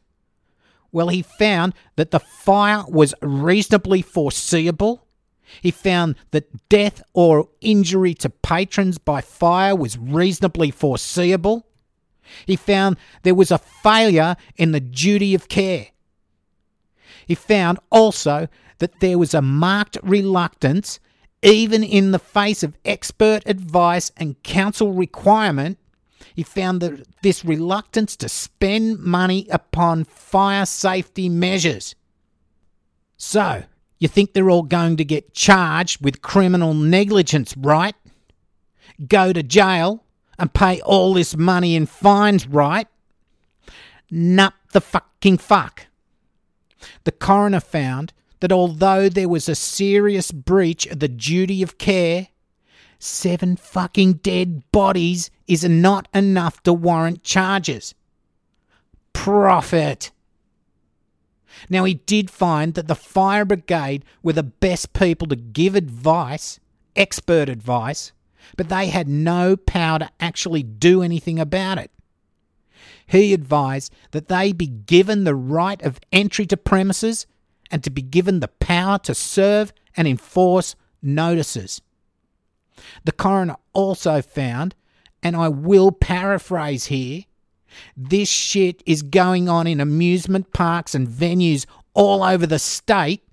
well, 0.95 1.09
he 1.09 1.23
found 1.23 1.73
that 1.97 2.11
the 2.11 2.21
fire 2.21 2.85
was 2.87 3.13
reasonably 3.21 4.01
foreseeable. 4.01 5.05
He 5.61 5.69
found 5.69 6.15
that 6.31 6.69
death 6.69 7.03
or 7.13 7.49
injury 7.59 8.13
to 8.13 8.29
patrons 8.29 8.97
by 8.97 9.19
fire 9.19 9.75
was 9.75 9.97
reasonably 9.97 10.71
foreseeable. 10.71 11.67
He 12.45 12.55
found 12.55 12.95
there 13.23 13.35
was 13.35 13.51
a 13.51 13.57
failure 13.57 14.37
in 14.55 14.71
the 14.71 14.79
duty 14.79 15.35
of 15.35 15.49
care. 15.49 15.87
He 17.27 17.35
found 17.35 17.77
also 17.91 18.47
that 18.77 19.01
there 19.01 19.17
was 19.17 19.33
a 19.33 19.41
marked 19.41 19.97
reluctance, 20.01 21.01
even 21.43 21.83
in 21.83 22.11
the 22.11 22.19
face 22.19 22.63
of 22.63 22.77
expert 22.85 23.43
advice 23.45 24.13
and 24.15 24.41
council 24.43 24.93
requirement. 24.93 25.77
He 26.33 26.43
found 26.43 26.81
that 26.81 27.05
this 27.21 27.45
reluctance 27.45 28.15
to 28.17 28.29
spend 28.29 28.99
money 28.99 29.47
upon 29.49 30.05
fire 30.05 30.65
safety 30.65 31.29
measures. 31.29 31.95
So, 33.17 33.63
you 33.99 34.07
think 34.07 34.33
they're 34.33 34.49
all 34.49 34.63
going 34.63 34.97
to 34.97 35.05
get 35.05 35.33
charged 35.33 36.03
with 36.03 36.21
criminal 36.21 36.73
negligence, 36.73 37.55
right? 37.57 37.95
Go 39.07 39.33
to 39.33 39.43
jail 39.43 40.03
and 40.37 40.53
pay 40.53 40.81
all 40.81 41.13
this 41.13 41.35
money 41.35 41.75
in 41.75 41.85
fines, 41.85 42.47
right? 42.47 42.87
Nup 44.11 44.53
the 44.73 44.81
fucking 44.81 45.37
fuck. 45.37 45.87
The 47.05 47.11
coroner 47.11 47.59
found 47.59 48.13
that 48.41 48.51
although 48.51 49.09
there 49.09 49.29
was 49.29 49.47
a 49.49 49.55
serious 49.55 50.31
breach 50.31 50.85
of 50.87 50.99
the 50.99 51.07
duty 51.07 51.63
of 51.63 51.77
care, 51.77 52.27
seven 52.99 53.55
fucking 53.55 54.13
dead 54.13 54.69
bodies 54.71 55.29
is 55.47 55.63
not 55.67 56.07
enough 56.13 56.61
to 56.63 56.73
warrant 56.73 57.23
charges. 57.23 57.93
Profit. 59.13 60.11
Now, 61.69 61.83
he 61.85 61.95
did 61.95 62.29
find 62.29 62.73
that 62.73 62.87
the 62.87 62.95
fire 62.95 63.45
brigade 63.45 64.03
were 64.21 64.33
the 64.33 64.43
best 64.43 64.93
people 64.93 65.27
to 65.27 65.35
give 65.35 65.75
advice, 65.75 66.59
expert 66.95 67.49
advice, 67.49 68.11
but 68.57 68.69
they 68.69 68.87
had 68.87 69.07
no 69.07 69.55
power 69.55 69.99
to 69.99 70.09
actually 70.19 70.63
do 70.63 71.01
anything 71.01 71.39
about 71.39 71.77
it. 71.77 71.91
He 73.07 73.33
advised 73.33 73.93
that 74.11 74.27
they 74.27 74.51
be 74.51 74.67
given 74.67 75.23
the 75.23 75.35
right 75.35 75.81
of 75.81 75.99
entry 76.11 76.45
to 76.47 76.57
premises 76.57 77.27
and 77.71 77.83
to 77.83 77.89
be 77.89 78.01
given 78.01 78.39
the 78.39 78.47
power 78.47 78.99
to 78.99 79.15
serve 79.15 79.73
and 79.95 80.07
enforce 80.07 80.75
notices. 81.01 81.81
The 83.03 83.11
coroner 83.11 83.55
also 83.73 84.21
found, 84.21 84.75
and 85.23 85.35
I 85.35 85.47
will 85.49 85.91
paraphrase 85.91 86.85
here, 86.85 87.23
this 87.97 88.29
shit 88.29 88.81
is 88.85 89.01
going 89.01 89.49
on 89.49 89.67
in 89.67 89.79
amusement 89.79 90.53
parks 90.53 90.95
and 90.95 91.07
venues 91.07 91.65
all 91.93 92.23
over 92.23 92.45
the 92.45 92.59
state, 92.59 93.23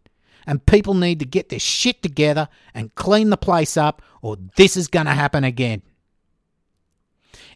and 0.47 0.67
people 0.67 0.95
need 0.95 1.19
to 1.21 1.25
get 1.25 1.49
their 1.49 1.61
shit 1.61 2.03
together 2.03 2.49
and 2.75 2.95
clean 2.95 3.31
the 3.31 3.37
place 3.37 3.77
up, 3.77 4.03
or 4.21 4.37
this 4.57 4.77
is 4.77 4.89
going 4.89 5.07
to 5.07 5.13
happen 5.13 5.45
again. 5.45 5.83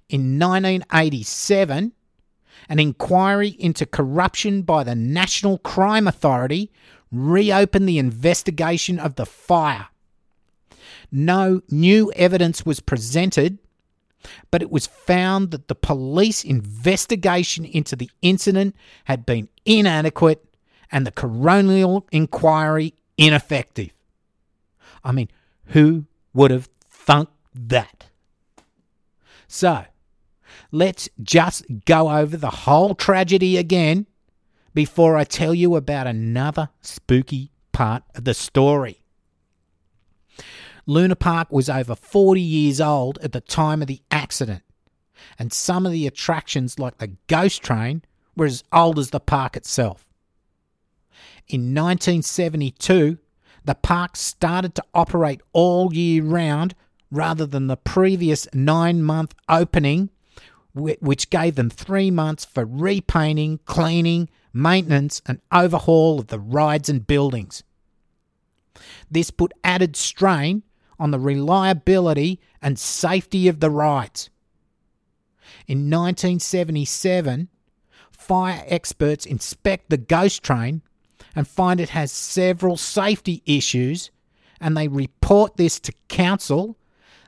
In 0.08 0.38
1987, 0.38 1.92
an 2.68 2.78
inquiry 2.78 3.48
into 3.58 3.86
corruption 3.86 4.62
by 4.62 4.84
the 4.84 4.94
National 4.94 5.58
Crime 5.58 6.06
Authority 6.06 6.70
reopened 7.10 7.88
the 7.88 7.98
investigation 7.98 8.98
of 8.98 9.16
the 9.16 9.26
fire. 9.26 9.88
No 11.10 11.62
new 11.70 12.12
evidence 12.12 12.66
was 12.66 12.80
presented, 12.80 13.58
but 14.50 14.62
it 14.62 14.70
was 14.70 14.86
found 14.86 15.50
that 15.50 15.68
the 15.68 15.74
police 15.74 16.44
investigation 16.44 17.64
into 17.64 17.96
the 17.96 18.10
incident 18.22 18.74
had 19.04 19.24
been 19.24 19.48
inadequate 19.64 20.44
and 20.90 21.06
the 21.06 21.12
coronial 21.12 22.06
inquiry 22.12 22.94
ineffective. 23.16 23.90
I 25.04 25.12
mean, 25.12 25.28
who 25.66 26.06
would 26.34 26.50
have 26.50 26.68
thunk 26.88 27.28
that? 27.54 28.06
So, 29.48 29.84
let's 30.72 31.08
just 31.22 31.64
go 31.84 32.10
over 32.10 32.36
the 32.36 32.50
whole 32.50 32.94
tragedy 32.94 33.56
again 33.56 34.06
before 34.74 35.16
I 35.16 35.24
tell 35.24 35.54
you 35.54 35.76
about 35.76 36.06
another 36.06 36.68
spooky 36.80 37.52
part 37.72 38.02
of 38.14 38.24
the 38.24 38.34
story. 38.34 39.00
Luna 40.86 41.16
Park 41.16 41.50
was 41.50 41.68
over 41.68 41.96
40 41.96 42.40
years 42.40 42.80
old 42.80 43.18
at 43.20 43.32
the 43.32 43.40
time 43.40 43.82
of 43.82 43.88
the 43.88 44.00
accident, 44.10 44.62
and 45.36 45.52
some 45.52 45.84
of 45.84 45.90
the 45.90 46.06
attractions, 46.06 46.78
like 46.78 46.98
the 46.98 47.16
ghost 47.26 47.62
train, 47.62 48.02
were 48.36 48.46
as 48.46 48.62
old 48.72 48.98
as 48.98 49.10
the 49.10 49.18
park 49.18 49.56
itself. 49.56 50.06
In 51.48 51.74
1972, 51.74 53.18
the 53.64 53.74
park 53.74 54.14
started 54.14 54.76
to 54.76 54.84
operate 54.94 55.40
all 55.52 55.92
year 55.92 56.22
round 56.22 56.74
rather 57.10 57.46
than 57.46 57.66
the 57.66 57.76
previous 57.76 58.46
nine 58.54 59.02
month 59.02 59.34
opening, 59.48 60.10
which 60.72 61.30
gave 61.30 61.56
them 61.56 61.70
three 61.70 62.12
months 62.12 62.44
for 62.44 62.64
repainting, 62.64 63.58
cleaning, 63.64 64.28
maintenance, 64.52 65.20
and 65.26 65.40
overhaul 65.50 66.20
of 66.20 66.28
the 66.28 66.38
rides 66.38 66.88
and 66.88 67.06
buildings. 67.06 67.64
This 69.10 69.30
put 69.30 69.52
added 69.64 69.96
strain 69.96 70.62
on 70.98 71.10
the 71.10 71.18
reliability 71.18 72.40
and 72.62 72.78
safety 72.78 73.48
of 73.48 73.60
the 73.60 73.70
rides. 73.70 74.30
In 75.66 75.90
1977, 75.90 77.48
fire 78.10 78.64
experts 78.66 79.26
inspect 79.26 79.90
the 79.90 79.96
ghost 79.96 80.42
train 80.42 80.82
and 81.34 81.46
find 81.46 81.80
it 81.80 81.90
has 81.90 82.10
several 82.10 82.76
safety 82.76 83.42
issues, 83.44 84.10
and 84.60 84.76
they 84.76 84.88
report 84.88 85.56
this 85.56 85.78
to 85.80 85.92
council 86.08 86.76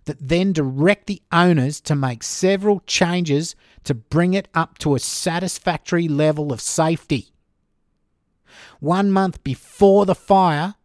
that 0.07 0.29
then 0.29 0.55
direct 0.55 1.07
the 1.07 1.21
owners 1.31 1.81
to 1.83 1.95
make 1.95 2.23
several 2.23 2.81
changes 2.87 3.55
to 3.85 3.93
bring 3.93 4.33
it 4.33 4.49
up 4.55 4.79
to 4.79 4.95
a 4.95 4.99
satisfactory 4.99 6.09
level 6.09 6.53
of 6.53 6.63
safety. 6.63 7.29
One 8.81 9.11
month 9.11 9.45
before 9.45 10.07
the 10.07 10.15
fire, 10.15 10.77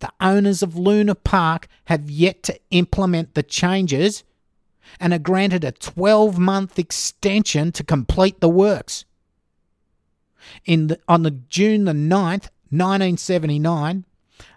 the 0.00 0.12
owners 0.20 0.62
of 0.62 0.76
Luna 0.76 1.14
Park 1.14 1.68
have 1.86 2.10
yet 2.10 2.42
to 2.44 2.58
implement 2.70 3.34
the 3.34 3.42
changes 3.42 4.24
and 5.00 5.12
are 5.12 5.18
granted 5.18 5.64
a 5.64 5.72
12 5.72 6.38
month 6.38 6.78
extension 6.78 7.72
to 7.72 7.84
complete 7.84 8.40
the 8.40 8.48
works. 8.48 9.04
In 10.64 10.88
the, 10.88 11.00
on 11.08 11.22
the 11.22 11.30
June 11.30 11.84
the 11.84 11.92
9th, 11.92 12.50
1979, 12.70 14.04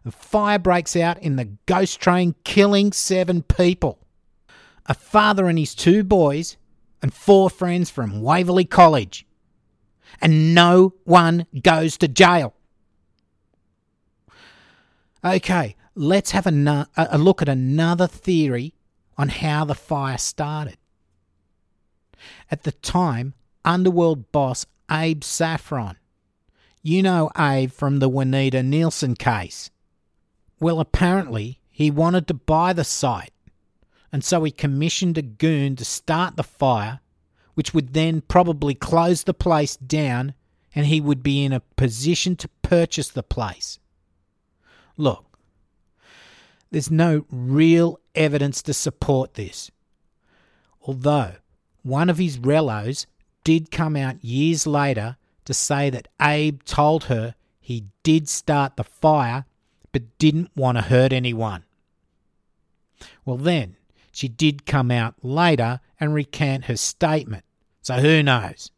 a 0.06 0.12
fire 0.12 0.60
breaks 0.60 0.96
out 0.96 1.22
in 1.22 1.36
the 1.36 1.50
ghost 1.66 2.00
train, 2.00 2.36
killing 2.44 2.92
seven 2.92 3.44
people. 3.44 4.00
A 4.86 4.94
father 4.94 5.48
and 5.48 5.60
his 5.60 5.76
two 5.76 6.04
boys, 6.04 6.58
and 7.02 7.14
four 7.14 7.50
friends 7.50 7.90
from 7.90 8.22
Waverley 8.22 8.66
College. 8.66 9.26
And 10.22 10.56
no 10.56 10.94
one 11.04 11.46
goes 11.62 11.98
to 11.98 12.08
jail. 12.08 12.54
Okay, 15.24 15.76
let's 15.96 16.32
have 16.32 16.48
a, 16.48 16.88
a 16.96 17.18
look 17.18 17.42
at 17.42 17.50
another 17.50 18.08
theory 18.08 18.74
on 19.18 19.30
how 19.30 19.66
the 19.66 19.76
fire 19.76 20.18
started. 20.18 20.78
At 22.52 22.64
the 22.64 22.72
time, 22.72 23.34
underworld 23.66 24.32
boss 24.32 24.66
Abe 24.90 25.24
Saffron. 25.24 25.98
You 26.82 27.04
know 27.04 27.30
Abe 27.38 27.72
from 27.72 28.00
the 28.00 28.10
Juanita 28.10 28.64
Nielsen 28.64 29.16
case. 29.16 29.70
Well, 30.60 30.80
apparently, 30.80 31.60
he 31.70 31.92
wanted 31.92 32.28
to 32.28 32.34
buy 32.34 32.74
the 32.74 32.84
site, 32.84 33.34
and 34.12 34.24
so 34.24 34.44
he 34.44 34.52
commissioned 34.52 35.18
a 35.18 35.22
goon 35.22 35.76
to 35.76 35.86
start 35.86 36.36
the 36.36 36.44
fire, 36.44 37.02
which 37.56 37.74
would 37.74 37.94
then 37.94 38.22
probably 38.22 38.74
close 38.74 39.24
the 39.24 39.34
place 39.34 39.76
down 39.76 40.34
and 40.74 40.86
he 40.86 41.02
would 41.02 41.24
be 41.24 41.44
in 41.44 41.52
a 41.52 41.60
position 41.60 42.36
to 42.36 42.48
purchase 42.62 43.10
the 43.10 43.24
place. 43.24 43.80
Look, 44.98 45.38
there's 46.72 46.92
no 46.92 47.26
real 47.32 48.00
evidence 48.16 48.62
to 48.64 48.74
support 48.74 49.36
this. 49.36 49.72
Although 50.82 51.34
one 51.84 52.10
of 52.10 52.18
his 52.18 52.38
relos 52.38 53.06
did 53.44 53.72
come 53.72 53.96
out 53.96 54.24
years 54.24 54.68
later 54.68 55.18
to 55.46 55.54
say 55.54 55.90
that 55.90 56.08
Abe 56.22 56.64
told 56.64 57.06
her 57.06 57.36
he 57.60 57.86
did 58.04 58.28
start 58.28 58.76
the 58.76 58.84
fire 58.84 59.46
but 59.92 60.18
didn't 60.18 60.52
want 60.56 60.78
to 60.78 60.84
hurt 60.84 61.14
anyone. 61.14 61.64
Well, 63.24 63.38
then, 63.38 63.78
she 64.12 64.28
did 64.28 64.66
come 64.66 64.92
out 64.92 65.16
later 65.24 65.80
and 66.00 66.14
recant 66.14 66.66
her 66.66 66.76
statement, 66.76 67.46
so 67.82 67.96
who 67.96 68.24
knows? 68.24 68.72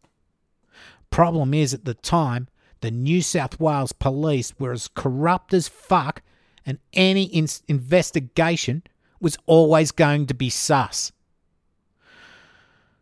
Problem 1.10 1.54
is, 1.54 1.74
at 1.74 1.86
the 1.86 1.94
time, 1.94 2.48
the 2.82 2.92
New 2.92 3.22
South 3.22 3.60
Wales 3.60 3.92
police 3.92 4.54
were 4.60 4.72
as 4.72 4.88
corrupt 4.88 5.54
as 5.54 5.68
fuck, 5.68 6.22
and 6.65 6.80
any 6.94 7.24
in- 7.24 7.48
investigation 7.68 8.84
was 9.20 9.38
always 9.46 9.92
going 9.92 10.28
to 10.28 10.34
be 10.34 10.50
sus. 10.50 11.12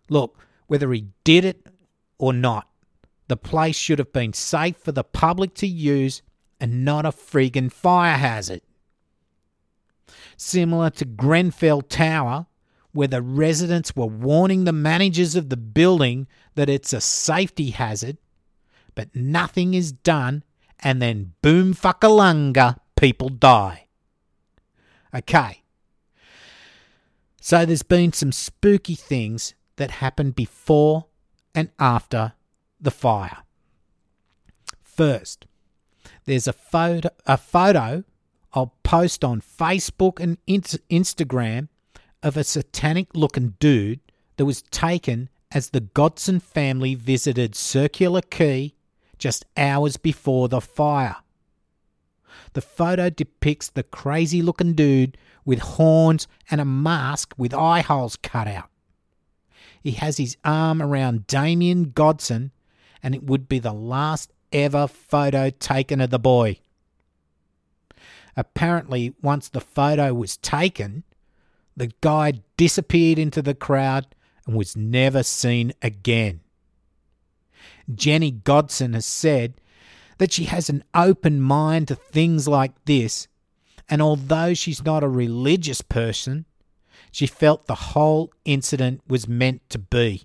Look, 0.09 0.39
whether 0.67 0.91
he 0.91 1.07
did 1.23 1.45
it 1.45 1.67
or 2.17 2.33
not, 2.33 2.67
the 3.27 3.37
place 3.37 3.75
should 3.75 3.99
have 3.99 4.13
been 4.13 4.33
safe 4.33 4.77
for 4.77 4.91
the 4.91 5.03
public 5.03 5.53
to 5.55 5.67
use 5.67 6.21
and 6.59 6.83
not 6.85 7.05
a 7.05 7.09
friggin' 7.09 7.71
fire 7.71 8.17
hazard. 8.17 8.61
Similar 10.37 10.89
to 10.91 11.05
Grenfell 11.05 11.81
Tower, 11.81 12.47
where 12.93 13.07
the 13.07 13.21
residents 13.21 13.95
were 13.95 14.05
warning 14.05 14.63
the 14.63 14.73
managers 14.73 15.35
of 15.35 15.49
the 15.49 15.57
building 15.57 16.27
that 16.55 16.69
it's 16.69 16.93
a 16.93 17.01
safety 17.01 17.71
hazard, 17.71 18.17
but 18.97 19.15
nothing 19.15 19.75
is 19.75 19.91
done, 19.91 20.43
and 20.79 20.99
then 20.99 21.33
boom 21.43 21.75
fuckalunga, 21.75 22.77
people 22.95 23.29
die. 23.29 23.85
Okay. 25.13 25.61
So 27.39 27.63
there's 27.63 27.83
been 27.83 28.11
some 28.11 28.31
spooky 28.31 28.95
things 28.95 29.53
that 29.75 29.91
happened 29.91 30.33
before 30.33 31.05
and 31.53 31.69
after 31.77 32.33
the 32.81 32.89
fire. 32.89 33.37
First, 34.81 35.45
there's 36.25 36.47
a 36.47 36.53
photo, 36.53 37.09
a 37.27 37.37
photo 37.37 38.03
I'll 38.53 38.73
post 38.81 39.23
on 39.23 39.41
Facebook 39.41 40.19
and 40.19 40.43
Instagram 40.47 41.67
of 42.23 42.35
a 42.35 42.43
satanic 42.43 43.09
looking 43.13 43.53
dude 43.59 43.99
that 44.37 44.45
was 44.45 44.63
taken 44.63 45.29
as 45.51 45.69
the 45.69 45.81
Godson 45.81 46.39
family 46.39 46.95
visited 46.95 47.53
Circular 47.53 48.21
Quay 48.21 48.73
just 49.17 49.45
hours 49.55 49.97
before 49.97 50.47
the 50.47 50.61
fire. 50.61 51.17
The 52.53 52.61
photo 52.61 53.09
depicts 53.09 53.69
the 53.69 53.83
crazy 53.83 54.41
looking 54.41 54.73
dude 54.73 55.17
with 55.45 55.59
horns 55.59 56.27
and 56.49 56.59
a 56.61 56.65
mask 56.65 57.33
with 57.37 57.53
eye 57.53 57.81
holes 57.81 58.15
cut 58.15 58.47
out. 58.47 58.69
He 59.81 59.91
has 59.91 60.17
his 60.17 60.37
arm 60.43 60.81
around 60.81 61.27
Damien 61.27 61.91
Godson, 61.91 62.51
and 63.01 63.15
it 63.15 63.23
would 63.23 63.47
be 63.47 63.59
the 63.59 63.73
last 63.73 64.31
ever 64.51 64.87
photo 64.87 65.49
taken 65.49 66.01
of 66.01 66.09
the 66.09 66.19
boy. 66.19 66.59
Apparently, 68.35 69.13
once 69.21 69.49
the 69.49 69.61
photo 69.61 70.13
was 70.13 70.37
taken, 70.37 71.03
the 71.75 71.91
guy 72.01 72.33
disappeared 72.55 73.19
into 73.19 73.41
the 73.41 73.55
crowd 73.55 74.07
and 74.45 74.55
was 74.55 74.75
never 74.75 75.23
seen 75.23 75.73
again. 75.81 76.41
Jenny 77.93 78.31
Godson 78.31 78.93
has 78.93 79.05
said 79.05 79.55
that 80.17 80.31
she 80.31 80.45
has 80.45 80.69
an 80.69 80.83
open 80.93 81.41
mind 81.41 81.87
to 81.87 81.95
things 81.95 82.47
like 82.47 82.73
this, 82.85 83.27
and 83.89 84.01
although 84.01 84.53
she's 84.53 84.83
not 84.83 85.03
a 85.03 85.09
religious 85.09 85.81
person, 85.81 86.45
she 87.11 87.27
felt 87.27 87.65
the 87.65 87.75
whole 87.75 88.31
incident 88.45 89.01
was 89.07 89.27
meant 89.27 89.67
to 89.69 89.79
be. 89.79 90.23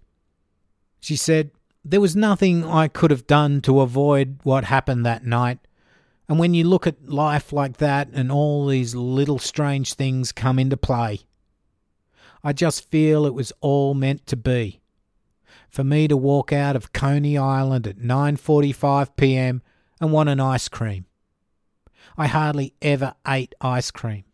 She 1.01 1.17
said, 1.17 1.51
There 1.85 2.01
was 2.01 2.17
nothing 2.17 2.65
I 2.65 2.89
could 2.89 3.11
have 3.11 3.27
done 3.27 3.61
to 3.63 3.81
avoid 3.81 4.41
what 4.43 4.65
happened 4.65 5.07
that 5.07 5.25
night. 5.25 5.59
And 6.29 6.39
when 6.39 6.55
you 6.55 6.65
look 6.65 6.87
at 6.87 7.09
life 7.09 7.53
like 7.53 7.79
that 7.79 8.09
and 8.13 8.31
all 8.33 8.67
these 8.67 8.95
little 8.95 9.39
strange 9.39 9.95
things 9.95 10.33
come 10.33 10.59
into 10.59 10.77
play, 10.77 11.21
I 12.45 12.53
just 12.53 12.91
feel 12.91 13.27
it 13.27 13.35
was 13.35 13.53
all 13.61 13.95
meant 13.95 14.27
to 14.27 14.37
be. 14.37 14.82
For 15.73 15.83
me 15.83 16.07
to 16.07 16.19
walk 16.19 16.53
out 16.53 16.77
of 16.77 16.93
Coney 16.93 17.39
Island 17.39 17.87
at 17.87 17.97
9:45 17.97 19.17
p.m. 19.17 19.63
and 20.03 20.13
want 20.13 20.29
an 20.29 20.39
ice 20.39 20.69
cream. 20.69 21.07
I 22.19 22.27
hardly 22.27 22.75
ever 22.83 23.15
ate 23.27 23.55
ice 23.59 23.91
cream. 23.91 24.25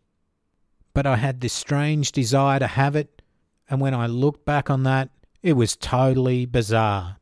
But 0.93 1.05
I 1.05 1.15
had 1.15 1.39
this 1.39 1.53
strange 1.53 2.11
desire 2.11 2.59
to 2.59 2.67
have 2.67 2.93
it, 2.97 3.21
and 3.69 3.79
when 3.79 3.93
I 3.93 4.05
look 4.07 4.43
back 4.43 4.69
on 4.69 4.83
that, 4.83 5.11
it 5.41 5.53
was 5.53 5.77
totally 5.77 6.45
bizarre. 6.45 7.19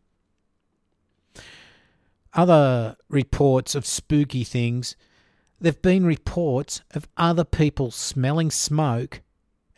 Other 2.34 2.96
reports 3.10 3.76
of 3.76 3.86
spooky 3.86 4.44
things, 4.44 4.96
there've 5.60 5.82
been 5.84 6.08
reports 6.08 6.82
of 6.96 7.08
other 7.18 7.44
people 7.44 7.92
smelling 7.92 8.50
smoke 8.50 9.22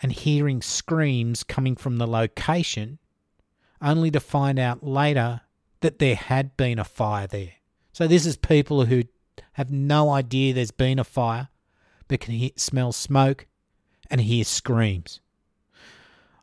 and 0.01 0.13
hearing 0.13 0.61
screams 0.61 1.43
coming 1.43 1.75
from 1.75 1.97
the 1.97 2.07
location, 2.07 2.98
only 3.81 4.11
to 4.11 4.19
find 4.19 4.59
out 4.59 4.85
later 4.85 5.41
that 5.81 5.99
there 5.99 6.15
had 6.15 6.57
been 6.57 6.79
a 6.79 6.83
fire 6.83 7.27
there. 7.27 7.53
So 7.93 8.07
this 8.07 8.25
is 8.25 8.37
people 8.37 8.85
who 8.85 9.03
have 9.53 9.71
no 9.71 10.09
idea 10.09 10.53
there's 10.53 10.71
been 10.71 10.99
a 10.99 11.03
fire, 11.03 11.49
but 12.07 12.19
can 12.19 12.33
hear, 12.33 12.51
smell 12.55 12.91
smoke 12.91 13.45
and 14.09 14.21
hear 14.21 14.43
screams. 14.43 15.19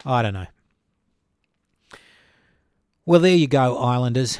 I 0.04 0.22
don't 0.22 0.34
know. 0.34 0.46
Well, 3.04 3.20
there 3.20 3.36
you 3.36 3.48
go, 3.48 3.78
Islanders. 3.78 4.38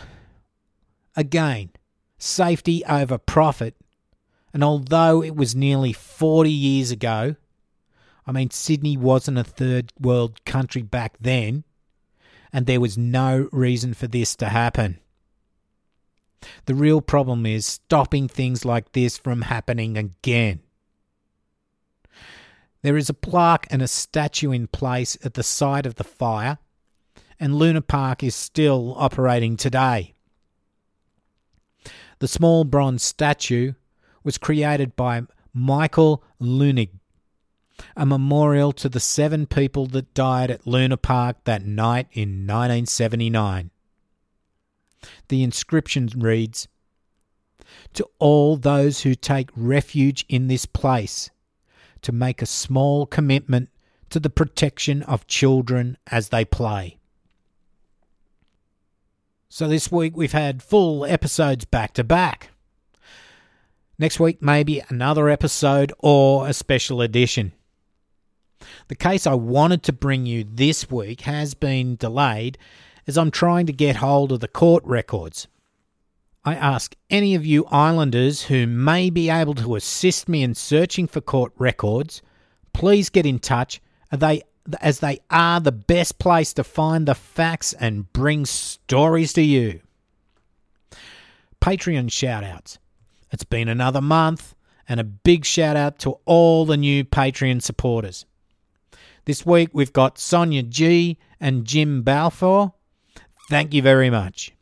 Again, 1.16 1.70
safety 2.18 2.84
over 2.84 3.18
profit. 3.18 3.76
And 4.52 4.64
although 4.64 5.22
it 5.22 5.36
was 5.36 5.54
nearly 5.54 5.92
40 5.92 6.50
years 6.50 6.90
ago, 6.90 7.36
I 8.26 8.32
mean, 8.32 8.50
Sydney 8.50 8.96
wasn't 8.96 9.38
a 9.38 9.44
third 9.44 9.92
world 10.00 10.44
country 10.44 10.82
back 10.82 11.16
then, 11.20 11.64
and 12.56 12.64
there 12.64 12.80
was 12.80 12.96
no 12.96 13.50
reason 13.52 13.92
for 13.92 14.06
this 14.06 14.34
to 14.34 14.48
happen. 14.48 14.98
The 16.64 16.74
real 16.74 17.02
problem 17.02 17.44
is 17.44 17.66
stopping 17.66 18.28
things 18.28 18.64
like 18.64 18.92
this 18.92 19.18
from 19.18 19.42
happening 19.42 19.98
again. 19.98 20.60
There 22.80 22.96
is 22.96 23.10
a 23.10 23.14
plaque 23.14 23.66
and 23.68 23.82
a 23.82 23.86
statue 23.86 24.52
in 24.52 24.68
place 24.68 25.18
at 25.22 25.34
the 25.34 25.42
site 25.42 25.84
of 25.84 25.96
the 25.96 26.04
fire, 26.04 26.56
and 27.38 27.56
Luna 27.56 27.82
Park 27.82 28.22
is 28.22 28.34
still 28.34 28.94
operating 28.96 29.58
today. 29.58 30.14
The 32.20 32.28
small 32.28 32.64
bronze 32.64 33.02
statue 33.02 33.74
was 34.24 34.38
created 34.38 34.96
by 34.96 35.24
Michael 35.52 36.24
Leunig 36.40 36.88
a 37.96 38.06
memorial 38.06 38.72
to 38.72 38.88
the 38.88 39.00
seven 39.00 39.46
people 39.46 39.86
that 39.86 40.14
died 40.14 40.50
at 40.50 40.66
Luna 40.66 40.96
Park 40.96 41.36
that 41.44 41.64
night 41.64 42.06
in 42.12 42.46
1979. 42.46 43.70
The 45.28 45.42
inscription 45.42 46.08
reads 46.16 46.68
To 47.94 48.08
all 48.18 48.56
those 48.56 49.02
who 49.02 49.14
take 49.14 49.50
refuge 49.54 50.24
in 50.28 50.48
this 50.48 50.66
place, 50.66 51.30
to 52.02 52.12
make 52.12 52.42
a 52.42 52.46
small 52.46 53.06
commitment 53.06 53.68
to 54.10 54.20
the 54.20 54.30
protection 54.30 55.02
of 55.02 55.26
children 55.26 55.96
as 56.06 56.28
they 56.28 56.44
play. 56.44 56.98
So 59.48 59.68
this 59.68 59.90
week 59.90 60.16
we've 60.16 60.32
had 60.32 60.62
full 60.62 61.04
episodes 61.04 61.64
back 61.64 61.94
to 61.94 62.04
back. 62.04 62.50
Next 63.98 64.20
week, 64.20 64.42
maybe 64.42 64.82
another 64.90 65.30
episode 65.30 65.92
or 65.98 66.46
a 66.46 66.52
special 66.52 67.00
edition. 67.00 67.52
The 68.88 68.94
case 68.94 69.26
I 69.26 69.34
wanted 69.34 69.82
to 69.84 69.92
bring 69.92 70.26
you 70.26 70.44
this 70.44 70.90
week 70.90 71.22
has 71.22 71.54
been 71.54 71.96
delayed 71.96 72.56
as 73.06 73.18
I'm 73.18 73.30
trying 73.30 73.66
to 73.66 73.72
get 73.72 73.96
hold 73.96 74.32
of 74.32 74.40
the 74.40 74.48
court 74.48 74.84
records. 74.84 75.48
I 76.44 76.54
ask 76.54 76.94
any 77.10 77.34
of 77.34 77.44
you 77.44 77.66
islanders 77.66 78.42
who 78.44 78.68
may 78.68 79.10
be 79.10 79.28
able 79.28 79.54
to 79.54 79.74
assist 79.74 80.28
me 80.28 80.44
in 80.44 80.54
searching 80.54 81.08
for 81.08 81.20
court 81.20 81.52
records, 81.58 82.22
please 82.72 83.10
get 83.10 83.26
in 83.26 83.40
touch 83.40 83.80
they, 84.12 84.42
as 84.80 85.00
they 85.00 85.18
are 85.30 85.58
the 85.58 85.72
best 85.72 86.20
place 86.20 86.52
to 86.52 86.62
find 86.62 87.06
the 87.06 87.16
facts 87.16 87.72
and 87.72 88.12
bring 88.12 88.46
stories 88.46 89.32
to 89.32 89.42
you. 89.42 89.80
Patreon 91.60 92.08
shoutouts. 92.08 92.78
It's 93.32 93.44
been 93.44 93.68
another 93.68 94.00
month, 94.00 94.54
and 94.88 95.00
a 95.00 95.04
big 95.04 95.44
shout 95.44 95.76
out 95.76 95.98
to 96.00 96.18
all 96.24 96.64
the 96.64 96.76
new 96.76 97.04
Patreon 97.04 97.60
supporters. 97.60 98.24
This 99.26 99.44
week 99.44 99.68
we've 99.72 99.92
got 99.92 100.18
Sonia 100.18 100.62
G 100.62 101.18
and 101.40 101.64
Jim 101.64 102.02
Balfour. 102.02 102.74
Thank 103.50 103.74
you 103.74 103.82
very 103.82 104.08
much. 104.08 104.52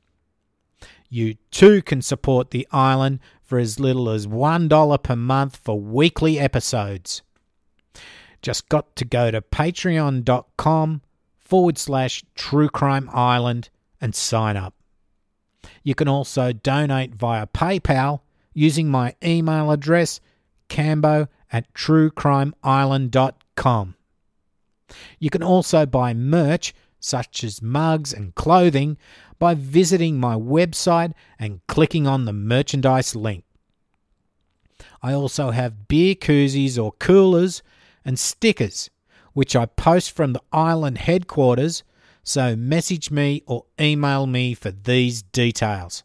You 1.10 1.34
too 1.50 1.82
can 1.82 2.00
support 2.00 2.50
the 2.50 2.66
island 2.72 3.20
for 3.42 3.58
as 3.58 3.78
little 3.78 4.08
as 4.08 4.26
$1 4.26 5.02
per 5.02 5.16
month 5.16 5.56
for 5.56 5.78
weekly 5.78 6.38
episodes. 6.38 7.20
Just 8.40 8.70
got 8.70 8.96
to 8.96 9.04
go 9.04 9.30
to 9.30 9.42
patreon.com 9.42 11.02
forward 11.38 11.78
slash 11.78 12.24
true 12.34 12.70
crime 12.70 13.10
island 13.12 13.68
and 14.00 14.14
sign 14.14 14.56
up. 14.56 14.72
You 15.82 15.94
can 15.94 16.08
also 16.08 16.54
donate 16.54 17.14
via 17.14 17.46
PayPal 17.46 18.20
using 18.54 18.88
my 18.88 19.14
email 19.22 19.70
address 19.70 20.20
cambo 20.70 21.28
at 21.52 21.70
truecrimeisland.com. 21.74 23.94
You 25.18 25.30
can 25.30 25.42
also 25.42 25.86
buy 25.86 26.14
merch, 26.14 26.74
such 27.00 27.44
as 27.44 27.62
mugs 27.62 28.12
and 28.12 28.34
clothing, 28.34 28.96
by 29.38 29.54
visiting 29.54 30.18
my 30.18 30.34
website 30.34 31.12
and 31.38 31.60
clicking 31.66 32.06
on 32.06 32.24
the 32.24 32.32
merchandise 32.32 33.14
link. 33.14 33.44
I 35.02 35.12
also 35.12 35.50
have 35.50 35.88
beer 35.88 36.14
koozies 36.14 36.82
or 36.82 36.92
coolers 36.92 37.62
and 38.04 38.18
stickers, 38.18 38.90
which 39.32 39.54
I 39.54 39.66
post 39.66 40.12
from 40.12 40.32
the 40.32 40.42
island 40.52 40.98
headquarters, 40.98 41.82
so 42.22 42.56
message 42.56 43.10
me 43.10 43.42
or 43.46 43.66
email 43.78 44.26
me 44.26 44.54
for 44.54 44.70
these 44.70 45.22
details. 45.22 46.04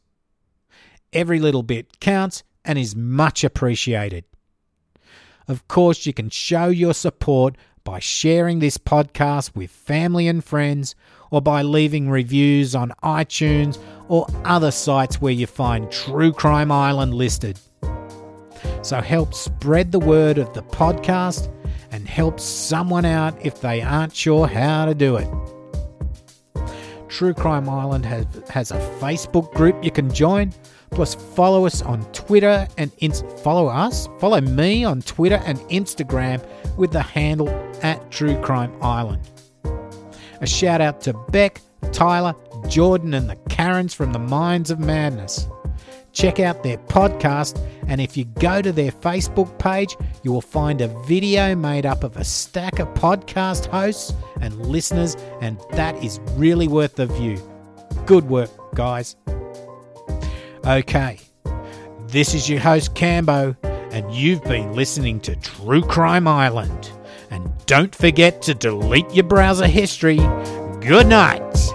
Every 1.14 1.40
little 1.40 1.64
bit 1.64 2.00
counts 2.00 2.44
and 2.66 2.78
is 2.78 2.96
much 2.96 3.44
appreciated. 3.44 4.26
Of 5.48 5.68
course, 5.68 6.06
you 6.06 6.14
can 6.14 6.30
show 6.30 6.68
your 6.68 6.94
support 6.94 7.56
by 7.84 8.00
sharing 8.00 8.60
this 8.60 8.78
podcast 8.78 9.56
with 9.56 9.72
family 9.72 10.28
and 10.28 10.44
friends, 10.44 10.96
or 11.32 11.42
by 11.42 11.62
leaving 11.62 12.10
reviews 12.10 12.76
on 12.76 12.94
iTunes 13.04 13.78
or 14.08 14.28
other 14.46 14.72
sites 14.72 15.22
where 15.22 15.34
you 15.34 15.48
find 15.48 15.92
True 15.92 16.32
Crime 16.32 16.72
Island 16.72 17.14
listed. 17.14 17.60
So 18.82 19.02
help 19.02 19.34
spread 19.34 19.92
the 19.92 20.00
word 20.00 20.38
of 20.38 20.54
the 20.54 20.64
podcast 20.64 21.54
and 21.92 22.08
help 22.08 22.40
someone 22.40 23.06
out 23.06 23.36
if 23.46 23.62
they 23.62 23.82
aren't 23.82 24.16
sure 24.16 24.48
how 24.48 24.86
to 24.86 24.96
do 24.96 25.18
it. 25.18 25.28
True 27.10 27.34
Crime 27.34 27.68
Island 27.68 28.06
has, 28.06 28.26
has 28.50 28.72
a 28.72 28.80
Facebook 29.00 29.54
group 29.54 29.84
you 29.84 29.92
can 29.92 30.14
join. 30.14 30.54
Plus, 30.92 31.16
follow 31.16 31.66
us 31.66 31.82
on 31.82 32.04
Twitter 32.12 32.68
and 32.78 32.92
ins- 32.98 33.24
follow 33.42 33.68
us, 33.68 34.10
follow 34.20 34.42
me 34.42 34.84
on 34.84 35.02
Twitter 35.02 35.42
and 35.46 35.58
Instagram 35.70 36.46
with 36.78 36.92
the 36.92 37.02
handle 37.02 37.50
at 37.82 38.12
True 38.12 38.40
Crime 38.42 38.74
Island. 38.82 39.22
A 40.42 40.48
shout 40.48 40.82
out 40.82 41.02
to 41.02 41.14
Beck, 41.32 41.62
Tyler, 41.92 42.36
Jordan, 42.68 43.14
and 43.14 43.30
the 43.30 43.36
Karens 43.50 43.94
from 43.94 44.14
the 44.14 44.20
Minds 44.20 44.72
of 44.72 44.80
Madness. 44.80 45.48
Check 46.12 46.40
out 46.40 46.64
their 46.64 46.78
podcast, 46.78 47.64
and 47.88 48.02
if 48.02 48.18
you 48.18 48.26
go 48.26 48.62
to 48.62 48.72
their 48.72 48.92
Facebook 48.92 49.58
page, 49.60 49.96
you 50.24 50.32
will 50.32 50.42
find 50.42 50.82
a 50.82 50.88
video 51.04 51.56
made 51.56 51.86
up 51.86 52.04
of 52.04 52.18
a 52.18 52.24
stack 52.24 52.80
of 52.80 52.88
podcast 52.96 53.68
hosts 53.68 54.14
and 54.42 54.66
listeners, 54.66 55.16
and 55.40 55.60
that 55.74 55.96
is 56.04 56.20
really 56.34 56.68
worth 56.68 56.96
the 56.96 57.06
view. 57.06 57.38
Good 58.06 58.28
work, 58.28 58.50
guys. 58.76 59.16
Okay, 60.66 61.20
this 62.08 62.34
is 62.34 62.50
your 62.50 62.60
host, 62.60 62.94
Cambo, 62.94 63.56
and 63.64 64.14
you've 64.14 64.44
been 64.44 64.74
listening 64.74 65.20
to 65.22 65.36
True 65.38 65.82
Crime 65.82 66.28
Island. 66.28 66.92
And 67.32 67.50
don't 67.66 67.96
forget 67.96 68.42
to 68.44 68.54
delete 68.54 69.10
your 69.14 69.24
browser 69.24 69.68
history. 69.68 70.18
Good 70.82 71.08
night. 71.08 71.69